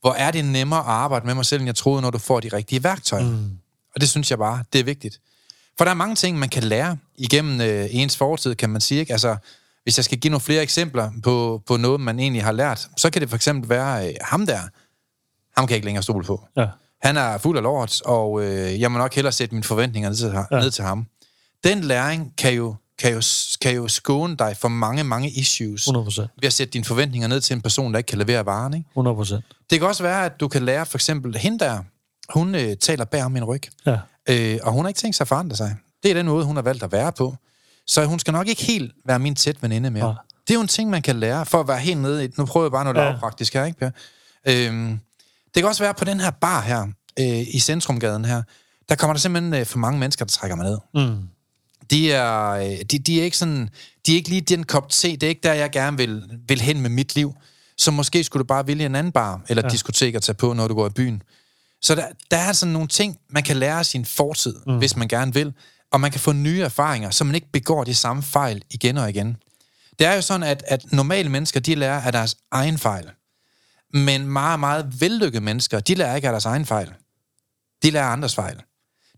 [0.00, 2.40] hvor er det nemmere at arbejde med mig selv, end jeg troede, når du får
[2.40, 3.24] de rigtige værktøjer.
[3.30, 3.50] Mm.
[3.94, 5.20] Og det synes jeg bare, det er vigtigt.
[5.78, 9.00] For der er mange ting, man kan lære igennem øh, ens fortid, kan man sige.
[9.00, 9.12] Ikke?
[9.12, 9.36] Altså,
[9.84, 13.10] hvis jeg skal give nogle flere eksempler på, på noget, man egentlig har lært, så
[13.10, 14.58] kan det for eksempel være øh, ham der.
[15.56, 16.46] Ham kan jeg ikke længere stole på.
[16.56, 16.66] ja.
[17.02, 20.16] Han er fuld af lort, og øh, jeg må nok hellere sætte mine forventninger ned
[20.16, 20.60] til, ja.
[20.60, 21.06] Ned til ham.
[21.64, 23.22] Den læring kan jo, kan, jo,
[23.62, 26.30] kan jo skåne dig for mange, mange issues 100 procent.
[26.40, 28.74] ved at sætte dine forventninger ned til en person, der ikke kan levere varen.
[28.74, 28.86] Ikke?
[28.90, 29.44] 100 procent.
[29.70, 31.78] Det kan også være, at du kan lære for eksempel, hende der,
[32.34, 33.98] hun øh, taler bag om min ryg, Ja.
[34.28, 35.76] øh, og hun har ikke tænkt sig at forandre sig.
[36.02, 37.34] Det er den måde, hun har valgt at være på.
[37.86, 40.04] Så hun skal nok ikke helt være min tæt veninde mere.
[40.04, 40.14] Nej.
[40.48, 42.28] Det er jo en ting, man kan lære, for at være helt nede i...
[42.38, 43.02] Nu prøver jeg bare noget Ja.
[43.04, 43.10] ja.
[43.10, 43.90] lavpraktisk her, ikke Per?
[44.48, 45.00] Øhm,
[45.54, 46.86] det kan også være på den her bar her,
[47.20, 48.42] øh, i Centrumgaden her,
[48.88, 50.78] der kommer der simpelthen øh, for mange mennesker, der trækker mig ned.
[50.94, 51.16] Mm.
[51.90, 53.68] De er, øh, de, de er ikke sådan,
[54.06, 56.60] de er ikke lige den kop te, det er ikke der, jeg gerne vil, vil
[56.60, 57.34] hen med mit liv.
[57.78, 59.68] Så måske skulle du bare vælge en anden bar, eller ja.
[59.68, 61.22] diskotek at tage på, når du går i byen.
[61.82, 64.78] Så der, der er sådan nogle ting, man kan lære af sin fortid, mm.
[64.78, 65.52] hvis man gerne vil,
[65.92, 69.10] og man kan få nye erfaringer, så man ikke begår de samme fejl igen og
[69.10, 69.36] igen.
[69.98, 73.10] Det er jo sådan, at, at normale mennesker, de lærer af deres egen fejl.
[73.92, 76.92] Men meget, meget vellykkede mennesker, de lærer ikke af deres egen fejl.
[77.82, 78.60] De lærer andres fejl.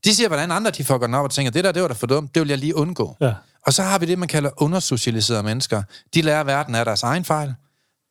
[0.05, 1.95] De siger, hvordan andre de fucker den op og tænker, det der, det var da
[1.95, 3.17] for dumt, det vil jeg lige undgå.
[3.21, 3.35] Ja.
[3.67, 5.83] Og så har vi det, man kalder undersocialiserede mennesker.
[6.14, 7.55] De lærer verden af deres egen fejl.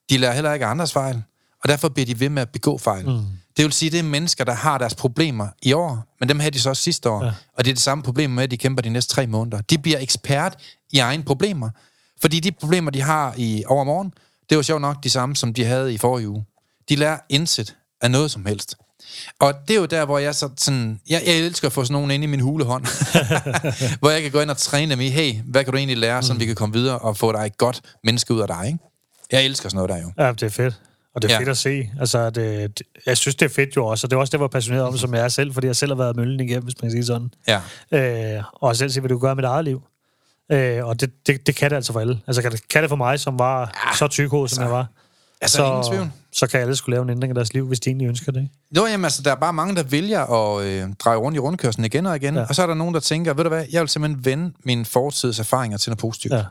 [0.10, 1.24] De lærer heller ikke andres fejl.
[1.64, 3.06] Og derfor bliver de ved med at begå fejl.
[3.06, 3.26] Mm.
[3.58, 6.52] Det vil sige, det er mennesker, der har deres problemer i år, men dem havde
[6.52, 7.26] de så også sidste år.
[7.26, 7.32] Ja.
[7.58, 9.62] Og det er det samme problem med, at de kæmper de næste tre måneder.
[9.62, 10.58] De bliver ekspert
[10.92, 11.70] i egne problemer.
[12.22, 14.14] Fordi de problemer, de har i overmorgen,
[14.50, 16.46] det var sjovt nok de samme, som de havde i forrige uge.
[16.90, 18.76] De lærer indsæt af noget som helst.
[19.40, 21.00] Og det er jo der, hvor jeg så sådan...
[21.10, 22.86] Jeg, jeg elsker at få sådan nogen ind i min hulehånd.
[24.00, 26.24] hvor jeg kan gå ind og træne dem i, hey, hvad kan du egentlig lære,
[26.24, 26.40] så mm.
[26.40, 28.80] vi kan komme videre og få dig et godt menneske ud af dig, ikke?
[29.32, 30.24] Jeg elsker sådan noget der jo.
[30.24, 30.82] Ja, det er fedt.
[31.16, 31.40] Og det er ja.
[31.40, 31.90] fedt at se.
[32.00, 34.42] Altså, det, jeg synes, det er fedt jo også, og det er også det, jeg
[34.42, 36.76] var passioneret om, som jeg er selv, fordi jeg selv har været møllen igennem, hvis
[36.82, 37.32] man kan sige sådan.
[37.92, 38.38] Ja.
[38.38, 39.84] Øh, og selv se, hvad du gør med dit eget liv.
[40.52, 42.20] Øh, og det, det, det kan det altså for alle.
[42.28, 44.72] Altså, kan det, kan det for mig, som var ja, så tykhoved, som så, jeg
[44.72, 44.88] var.
[45.42, 46.12] Altså, så, ingen tvivl.
[46.34, 48.50] så kan alle skulle lave en ændring af deres liv, hvis de egentlig ønsker det.
[48.78, 51.86] Jo, jamen altså, der er bare mange, der vælger at øh, dreje rundt i rundkørslen
[51.86, 52.36] igen og igen.
[52.36, 52.46] Ja.
[52.50, 54.86] Og så er der nogen, der tænker, ved du hvad, jeg vil simpelthen vende mine
[54.86, 56.34] fortids erfaringer til noget positivt.
[56.34, 56.44] Ja.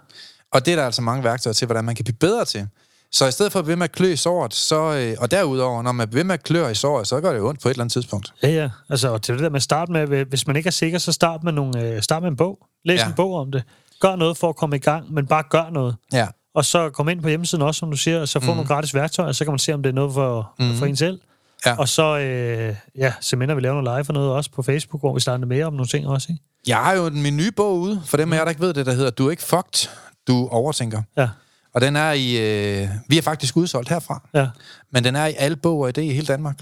[0.52, 2.68] Og det er der altså mange værktøjer til, hvordan man kan blive bedre til.
[3.14, 5.82] Så i stedet for at blive med at klø i såret, så, øh, og derudover,
[5.82, 7.84] når man bliver med at klø i såret, så gør det ondt på et eller
[7.84, 8.32] andet tidspunkt.
[8.42, 8.70] Ja, ja.
[8.90, 11.12] Altså, og til det der med at starte med, hvis man ikke er sikker, så
[11.12, 12.58] start med, nogle, øh, start med en bog.
[12.84, 13.06] Læs ja.
[13.06, 13.62] en bog om det.
[14.00, 15.96] Gør noget for at komme i gang, men bare gør noget.
[16.12, 16.26] Ja.
[16.54, 18.56] Og så kom ind på hjemmesiden også, som du siger, og så få mm.
[18.56, 20.74] nogle gratis værktøjer, så kan man se, om det er noget for, mm.
[20.74, 21.20] for en selv.
[21.66, 21.76] Ja.
[21.78, 25.14] Og så, øh, ja, så vi laver noget live for noget også på Facebook, hvor
[25.14, 26.42] vi starter mere om nogle ting også, ikke?
[26.66, 28.86] Jeg har jo min nye bog ude, for dem af jer, der ikke ved det,
[28.86, 29.90] der hedder Du er ikke fucked,
[30.28, 31.02] du overtænker.
[31.16, 31.28] Ja.
[31.74, 32.36] Og den er i...
[32.36, 34.28] Øh, vi er faktisk udsolgt herfra.
[34.34, 34.48] Ja.
[34.92, 36.56] Men den er i alle bog og idé i hele Danmark.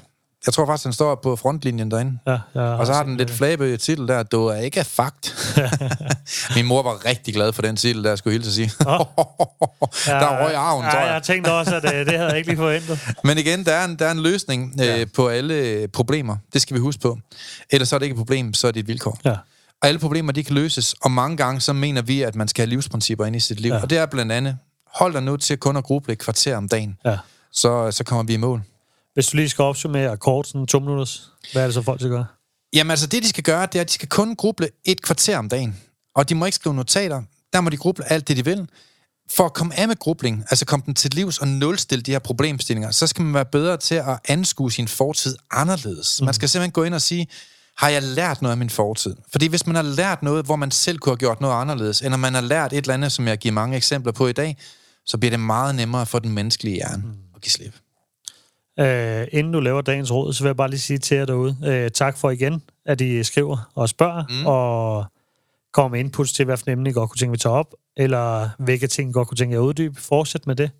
[0.46, 2.18] Jeg tror faktisk, den står på frontlinjen derinde.
[2.26, 5.58] Ja, ja, og så har den lidt flabe titel der, du er ikke fakt.
[6.56, 8.70] Min mor var rigtig glad for den titel, der skulle hilse at sige.
[8.86, 8.98] Oh.
[10.06, 11.12] der røg arven, ja, tror jeg.
[11.12, 12.98] jeg tænkte også, at det, øh, det havde jeg ikke lige forventet.
[13.24, 15.04] Men igen, der er en, der er en løsning øh, ja.
[15.14, 16.36] på alle problemer.
[16.52, 17.18] Det skal vi huske på.
[17.70, 19.18] Ellers så er det ikke et problem, så er det et vilkår.
[19.24, 19.34] Ja.
[19.82, 20.94] Og alle problemer, de kan løses.
[21.02, 23.72] Og mange gange, så mener vi, at man skal have livsprincipper ind i sit liv.
[23.72, 23.82] Ja.
[23.82, 24.56] Og det er blandt andet,
[24.94, 26.98] hold dig nu til kun at gruble et kvarter om dagen.
[27.04, 27.18] Ja.
[27.52, 28.62] Så, så kommer vi i mål.
[29.14, 31.06] Hvis du lige skal opsummere kort, sådan to minutter,
[31.52, 32.26] hvad er det så folk skal gøre?
[32.72, 35.38] Jamen altså, det de skal gøre, det er, at de skal kun gruble et kvarter
[35.38, 35.80] om dagen.
[36.14, 37.22] Og de må ikke skrive notater.
[37.52, 38.68] Der må de gruble alt det, de vil.
[39.30, 42.18] For at komme af med grubling, altså komme den til livs og nulstille de her
[42.18, 46.20] problemstillinger, så skal man være bedre til at anskue sin fortid anderledes.
[46.20, 46.24] Mm.
[46.24, 47.26] Man skal simpelthen gå ind og sige,
[47.76, 49.16] har jeg lært noget af min fortid?
[49.32, 52.16] Fordi hvis man har lært noget, hvor man selv kunne have gjort noget anderledes, eller
[52.16, 54.56] man har lært et eller andet, som jeg giver mange eksempler på i dag,
[55.06, 57.12] så bliver det meget nemmere for den menneskelige hjerne mm.
[57.34, 57.74] at give slip.
[58.80, 61.56] Uh, inden du laver dagens råd, så vil jeg bare lige sige til jer derude,
[61.60, 64.46] uh, tak for igen, at I skriver og spørger, mm.
[64.46, 65.04] og
[65.72, 67.74] kommer med inputs til, hvad for emne I godt kunne tænke, at vi tager op,
[67.96, 70.00] eller hvilke ting I godt kunne tænke, at uddybe.
[70.00, 70.70] Fortsæt med det.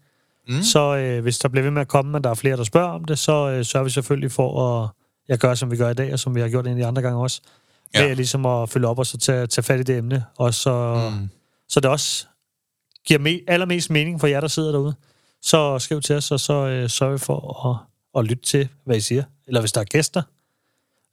[0.48, 0.62] Mm.
[0.62, 2.90] Så uh, hvis der bliver ved med at komme, men der er flere, der spørger
[2.90, 4.90] om det, så uh, sørger vi selvfølgelig for at
[5.28, 6.86] jeg gør, som vi gør i dag, og som vi har gjort en af de
[6.86, 7.40] andre gange også.
[7.94, 8.08] Ja.
[8.08, 11.02] Med ligesom at følge op og så tage, tage fat i det emne, og så,
[11.12, 11.28] mm.
[11.68, 12.26] så det også
[13.06, 14.94] giver me- allermest mening for jer, der sidder derude
[15.42, 17.76] så skriv til os, og så øh, sørg for at,
[18.20, 19.22] at lytte til, hvad I siger.
[19.46, 20.22] Eller hvis der er gæster,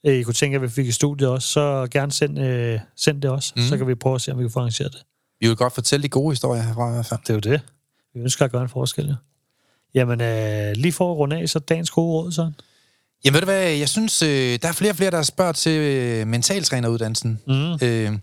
[0.06, 3.22] øh, I kunne tænke, at vi fik i studiet også, så gerne send, øh, send
[3.22, 3.54] det også.
[3.56, 3.62] Mm.
[3.62, 5.02] Så kan vi prøve at se, om vi kan få arrangeret det.
[5.40, 7.20] Vi vil godt fortælle de gode historier herfra i hvert fald.
[7.20, 7.62] Det er jo det.
[8.14, 9.14] Vi ønsker at gøre en forskel, ja.
[9.94, 12.52] Jamen, øh, lige for at runde af, så dagens gode råd, så.
[13.26, 15.72] Jamen ved du hvad, jeg synes, øh, der er flere og flere, der spørger til
[15.72, 17.40] øh, mentaltræneruddannelsen.
[17.48, 17.74] Mm.
[17.82, 18.20] Øh,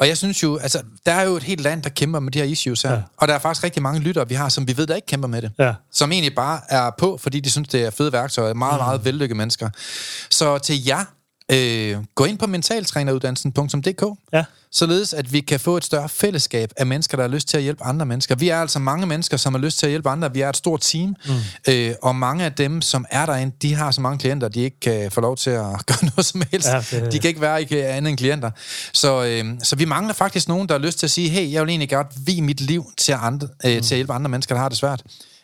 [0.00, 2.38] og jeg synes jo, altså, der er jo et helt land, der kæmper med de
[2.38, 2.92] her issues her.
[2.92, 3.02] Ja.
[3.16, 5.28] Og der er faktisk rigtig mange lyttere, vi har, som vi ved, der ikke kæmper
[5.28, 5.50] med det.
[5.58, 5.74] Ja.
[5.92, 8.54] Som egentlig bare er på, fordi de synes, det er fede værktøjer.
[8.54, 8.84] Meget, mm.
[8.84, 9.70] meget vellykkede mennesker.
[10.30, 11.04] Så til jer,
[11.52, 14.04] øh, gå ind på mentaltræneruddannelsen.dk.
[14.32, 17.56] Ja således at vi kan få et større fællesskab af mennesker, der har lyst til
[17.56, 18.34] at hjælpe andre mennesker.
[18.34, 20.32] Vi er altså mange mennesker, som har lyst til at hjælpe andre.
[20.32, 21.72] Vi er et stort team, mm.
[21.72, 24.80] øh, og mange af dem, som er derinde, de har så mange klienter, de ikke
[24.80, 26.68] kan få lov til at gøre noget som helst.
[26.68, 27.12] Ja, det...
[27.12, 28.50] De kan ikke være ikke andet end klienter.
[28.92, 31.62] Så, øh, så vi mangler faktisk nogen, der har lyst til at sige, hey, jeg
[31.62, 33.82] vil egentlig godt vie mit liv til, andre, øh, mm.
[33.82, 35.02] til at hjælpe andre mennesker, der har det svært.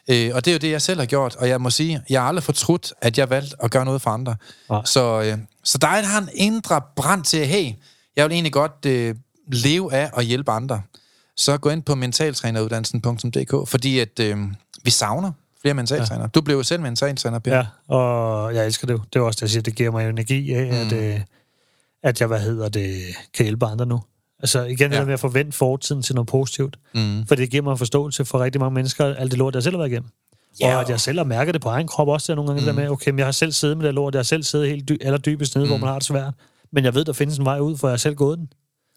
[0.08, 2.20] Øh, og det er jo det, jeg selv har gjort, og jeg må sige, jeg
[2.20, 4.36] har aldrig fortrudt, at jeg valgte at gøre noget for andre.
[4.70, 4.80] Ja.
[4.84, 7.72] Så, øh, så der har en indre brand til, hey,
[8.16, 9.14] jeg vil egentlig godt øh,
[9.46, 10.82] leve af at hjælpe andre,
[11.36, 14.36] så gå ind på mentaltræneruddannelsen.dk, fordi at øh,
[14.84, 15.32] vi savner
[15.62, 16.22] flere mentaltræner.
[16.22, 16.28] Ja.
[16.28, 17.56] Du blev jo selv mentaltræner, Per.
[17.56, 20.54] Ja, og jeg elsker det Det er også det, jeg siger, det giver mig energi
[20.54, 20.72] af, mm.
[20.72, 21.20] at, øh,
[22.02, 23.02] at jeg, hvad hedder det,
[23.34, 24.00] kan hjælpe andre nu.
[24.44, 24.98] Altså igen, ja.
[24.98, 26.76] det med at forvente fortiden til noget positivt.
[26.94, 27.26] Mm.
[27.26, 29.74] For det giver mig en forståelse for rigtig mange mennesker, alt det lort, jeg selv
[29.74, 30.08] har været igennem.
[30.60, 30.74] Ja.
[30.74, 32.66] Og at jeg selv har mærket det på egen krop også, der nogle gange mm.
[32.66, 34.68] der med, okay, men jeg har selv siddet med det lort, jeg har selv siddet
[34.68, 35.70] helt dy- allerdybest nede, mm.
[35.70, 36.34] hvor man har det svært.
[36.72, 38.48] Men jeg ved, der findes en vej ud, for jeg har selv gået den.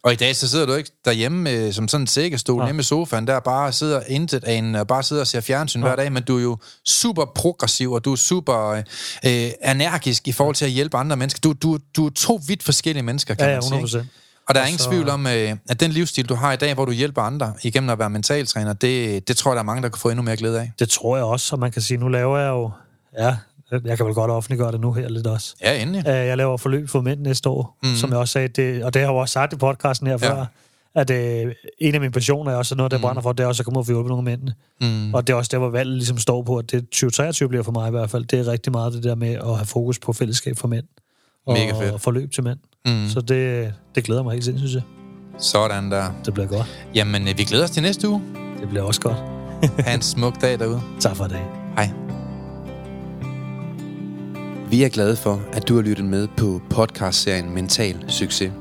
[0.03, 2.67] Og i dag så sidder du ikke derhjemme øh, som sådan en sækkestol Nej.
[2.67, 5.81] hjemme i sofaen, der bare sidder intet af en, og bare sidder og ser fjernsyn
[5.81, 8.83] hver dag, men du er jo super progressiv, og du er super øh,
[9.25, 11.39] øh, energisk i forhold til at hjælpe andre mennesker.
[11.41, 13.75] Du, du, du er to vidt forskellige mennesker, kan Ja, ja, man sige.
[13.75, 14.11] 100 ikke?
[14.47, 16.55] Og der er Og ingen så- tvivl om, øh, at den livsstil, du har i
[16.55, 19.65] dag, hvor du hjælper andre igennem at være mentaltræner, det, det tror jeg, der er
[19.65, 20.71] mange, der kan få endnu mere glæde af.
[20.79, 22.71] Det tror jeg også, og man kan sige, nu laver jeg jo...
[23.19, 23.35] Ja,
[23.85, 25.55] jeg kan vel godt offentliggøre det nu her lidt også.
[25.61, 26.07] Ja, endelig.
[26.07, 27.95] Øh, Jeg laver forløb for mænd næste år, mm.
[27.95, 30.17] som jeg også sagde, det, og det har jeg jo også sagt i podcasten her
[30.21, 30.29] Ja.
[30.29, 30.45] før,
[30.95, 33.01] at øh, en af mine passioner er også noget, der mm.
[33.01, 34.53] brænder for, det er også at komme og få hjulpet nogle mændene.
[34.81, 35.13] Mm.
[35.13, 37.71] Og det er også der, hvor valget ligesom står på, at det 2023 bliver for
[37.71, 38.25] mig i hvert fald.
[38.25, 40.85] Det er rigtig meget det der med at have fokus på fællesskab for mænd.
[41.47, 41.93] Og, Mega fedt.
[41.93, 42.59] og forløb til mænd.
[42.85, 43.09] Mm.
[43.09, 45.41] Så det, det glæder mig helt sindssygt, synes jeg.
[45.41, 46.05] Sådan der.
[46.25, 46.87] Det bliver godt.
[46.95, 48.21] Jamen, øh, vi glæder os til næste uge.
[48.61, 49.17] Det bliver også godt.
[49.79, 50.81] Ha' en smuk dag derude.
[50.99, 51.45] Tak for i dag.
[51.75, 51.89] Hej.
[54.69, 58.51] Vi er glade for, at du har lyttet med på podcastserien Mental Succes.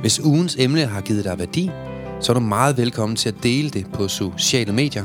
[0.00, 1.70] Hvis ugens emne har givet dig værdi,
[2.20, 5.04] så er du meget velkommen til at dele det på sociale medier.